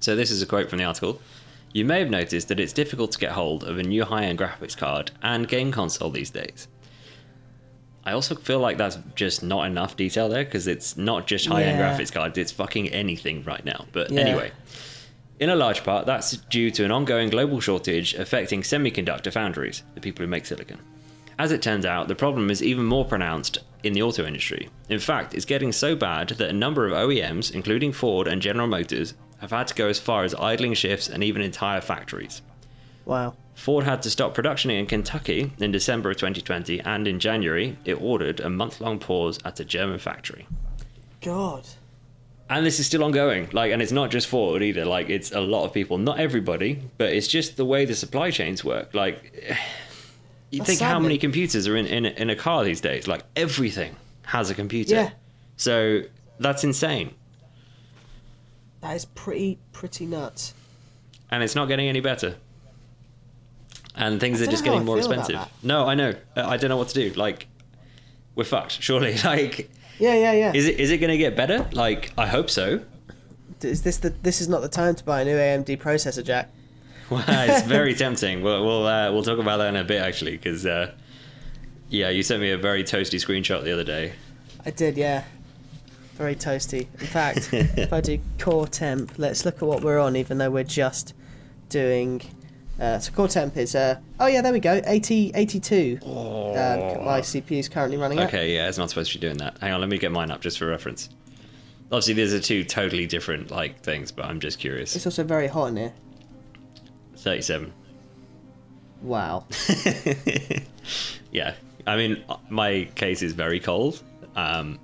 [0.00, 1.20] So this is a quote from the article.
[1.72, 4.76] You may have noticed that it's difficult to get hold of a new high-end graphics
[4.76, 6.68] card and game console these days.
[8.04, 11.78] I also feel like that's just not enough detail there because it's not just high-end
[11.78, 11.96] Yeah.
[11.98, 13.86] graphics cards; it's fucking anything right now.
[13.92, 14.20] But Yeah.
[14.20, 14.52] anyway,
[15.40, 20.00] in a large part, that's due to an ongoing global shortage affecting semiconductor foundries, the
[20.00, 20.78] people who make silicon.
[21.38, 24.68] As it turns out, the problem is even more pronounced in the auto industry.
[24.88, 28.66] In fact, it's getting so bad that a number of OEMs, including Ford and General
[28.66, 32.42] Motors, have had to go as far as idling shifts and even entire factories.
[33.04, 33.34] Wow.
[33.54, 38.00] Ford had to stop production in Kentucky in December of 2020, and in January, it
[38.00, 40.46] ordered a month long pause at a German factory.
[41.20, 41.66] God.
[42.50, 43.48] And this is still ongoing.
[43.52, 44.84] Like, and it's not just Ford either.
[44.84, 45.98] Like, it's a lot of people.
[45.98, 48.92] Not everybody, but it's just the way the supply chains work.
[48.92, 49.56] Like,
[50.54, 53.06] you That's think how many computers are in, in, in a car these days?
[53.06, 54.94] Like, everything has a computer.
[54.94, 55.10] Yeah.
[55.56, 56.02] So
[56.38, 57.14] that's insane.
[58.80, 60.54] That is pretty pretty nuts.
[61.30, 62.36] And it's not getting any better.
[63.96, 65.38] And things are just getting more expensive.
[65.62, 66.14] No, I know.
[66.36, 67.10] Uh, I don't know what to do.
[67.14, 67.46] Like,
[68.34, 68.82] we're fucked.
[68.82, 70.52] Surely, like, Yeah, yeah, yeah.
[70.52, 71.68] is it is it going to get better?
[71.72, 72.80] Like, I hope so.
[73.62, 76.50] Is this the this is not the time to buy a new AMD processor, Jack?
[77.10, 78.42] Well, it's very tempting.
[78.42, 80.92] We'll we'll, uh, we'll talk about that in a bit actually, because uh,
[81.90, 84.14] yeah, you sent me a very toasty screenshot the other day.
[84.64, 85.24] I did, yeah.
[86.14, 86.86] Very toasty.
[87.00, 90.50] In fact, if I do core temp, let's look at what we're on, even though
[90.50, 91.12] we're just
[91.68, 92.22] doing.
[92.80, 96.10] Uh, so core temp is uh oh yeah there we go 80 82 um,
[97.04, 98.28] my CPU is currently running at.
[98.28, 99.58] Okay, yeah, it's not supposed to be doing that.
[99.58, 101.08] Hang on, let me get mine up just for reference.
[101.92, 104.96] Obviously, these are two totally different like things, but I'm just curious.
[104.96, 105.92] It's also very hot in here.
[107.24, 107.72] Thirty-seven.
[109.02, 109.46] Wow.
[111.32, 111.54] yeah,
[111.86, 114.02] I mean, my case is very cold,
[114.36, 114.78] um,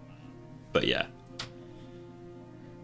[0.73, 1.07] but yeah,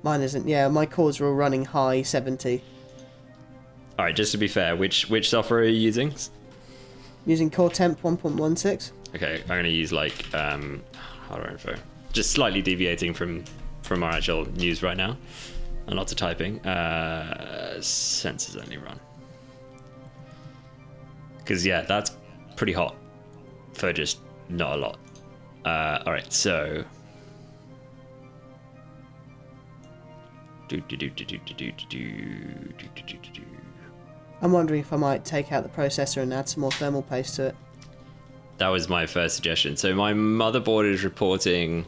[0.07, 0.46] Mine isn't.
[0.46, 2.62] Yeah, my cores are all running high 70.
[3.98, 6.14] All right, just to be fair, which which software are you using?
[7.26, 8.92] Using core temp 1.16.
[9.16, 10.84] Okay, I'm gonna use like um,
[11.28, 11.74] hardware info,
[12.12, 13.42] just slightly deviating from
[13.82, 15.16] from our actual news right now,
[15.88, 16.61] and lots of typing.
[16.61, 19.00] Uh, sensors only run
[21.47, 22.16] because, yeah, that's
[22.57, 22.97] pretty hot
[23.74, 24.18] for just
[24.49, 24.99] not a lot.
[25.64, 26.84] Uh, all right, so.
[34.42, 37.36] I'm wondering if I might take out the processor and add some more thermal paste
[37.36, 37.57] to it.
[38.59, 39.76] That was my first suggestion.
[39.76, 41.84] So my motherboard is reporting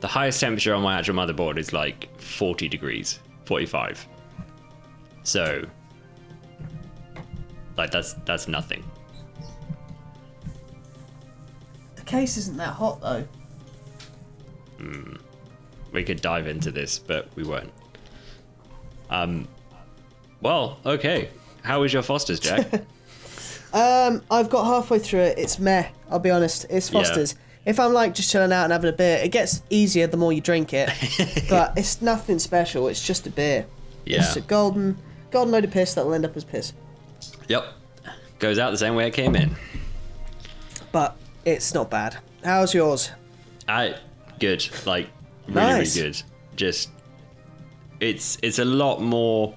[0.00, 4.06] the highest temperature on my actual motherboard is like 40 degrees, 45.
[5.24, 5.66] So
[7.78, 8.84] like that's that's nothing.
[11.96, 13.26] The case isn't that hot though.
[15.92, 17.72] We could dive into this, but we won't.
[19.10, 19.48] Um
[20.40, 21.30] well, okay.
[21.62, 22.66] How is your Foster's, Jack?
[23.70, 25.38] Um, I've got halfway through it.
[25.38, 25.88] It's meh.
[26.10, 26.64] I'll be honest.
[26.70, 27.00] It's Yeah.
[27.02, 27.34] Foster's.
[27.66, 30.32] If I'm like just chilling out and having a beer, it gets easier the more
[30.32, 30.88] you drink it.
[31.50, 32.88] but it's nothing special.
[32.88, 33.66] It's just a beer.
[34.06, 34.20] Yeah.
[34.24, 34.96] It's a golden,
[35.30, 36.72] golden load of piss that'll end up as piss.
[37.48, 37.64] Yep.
[38.38, 39.54] Goes out the same way it came in.
[40.92, 42.16] But it's not bad.
[42.44, 43.10] How's yours?
[43.66, 43.96] I
[44.38, 45.08] good, like
[45.48, 45.96] really, Nice.
[45.96, 46.22] really good.
[46.56, 46.90] Just
[48.00, 49.54] it's it's a lot more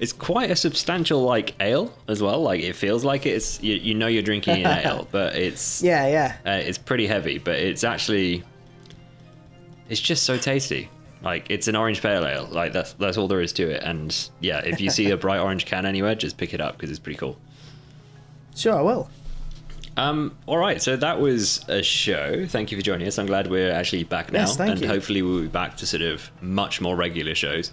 [0.00, 2.42] it's quite a substantial like ale as well.
[2.42, 6.06] Like it feels like it's you, you know you're drinking an ale, but it's Yeah,
[6.08, 6.36] yeah.
[6.46, 7.38] uh, it's pretty heavy.
[7.38, 8.42] But it's actually
[9.88, 10.90] it's just so tasty.
[11.22, 12.46] Like it's an orange pale ale.
[12.50, 13.82] Like that's that's all there is to it.
[13.82, 16.90] And yeah, if you see a bright orange can anywhere, just pick it up because
[16.90, 17.36] it's pretty cool.
[18.54, 19.10] Sure, I will.
[19.96, 22.46] Um, all right, so that was a show.
[22.46, 23.18] Thank you for joining us.
[23.18, 24.86] I'm glad we're actually back now, Yes, thank and you.
[24.86, 27.72] hopefully we'll be back to sort of much more regular shows.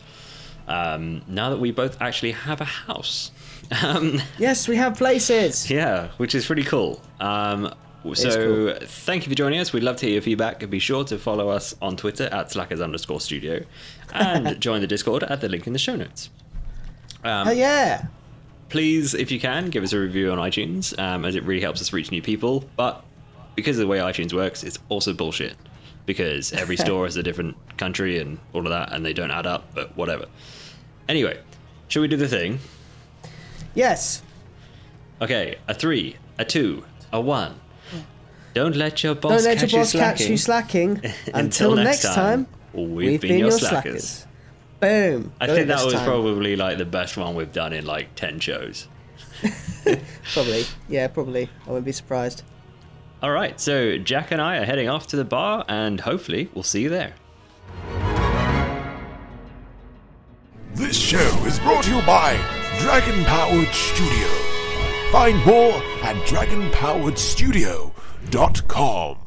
[0.68, 3.30] Um, now that we both actually have a house,
[3.84, 5.70] um, Yes, we have places.
[5.70, 7.00] yeah, which is pretty cool.
[7.20, 7.72] Um,
[8.14, 8.88] so cool.
[8.88, 9.74] thank you for joining us.
[9.74, 10.70] We'd love to hear your feedback.
[10.70, 13.64] Be sure to follow us on Twitter at slackers underscore studio,
[14.14, 16.30] and join the Discord at the link in the show notes.
[17.24, 18.06] Um, Oh yeah.
[18.70, 21.82] please, if you can, give us a review on iTunes, um, as it really helps
[21.82, 22.64] us reach new people.
[22.76, 23.04] But
[23.56, 25.56] because of the way iTunes works, it's also bullshit
[26.06, 29.48] because every store is a different country and all of that, and they don't add
[29.48, 29.74] up.
[29.74, 30.26] But whatever.
[31.10, 31.40] Anyway,
[31.88, 32.60] shall we do the thing?
[33.74, 34.22] Yes.
[35.22, 37.60] Okay, a three, a two, a one.
[38.56, 40.32] Don't let your boss Don't let catch your boss you catch slacking.
[40.32, 40.90] you slacking.
[41.34, 44.26] Until Until next next time, time, we've been your slackers.
[44.80, 45.34] Boom.
[45.42, 46.06] I Got think that was time.
[46.06, 48.88] probably like the best one we've done in like ten shows.
[50.34, 50.64] Probably.
[50.88, 51.50] Yeah, probably.
[51.66, 52.44] I wouldn't be surprised.
[53.22, 56.64] All right, so Jack and I are heading off to the bar, and hopefully we'll
[56.64, 57.14] see you there.
[60.74, 62.36] This show is brought to you by
[62.80, 64.28] Dragon Powered Studio.
[65.12, 66.16] Find more at
[68.30, 69.18] dot com.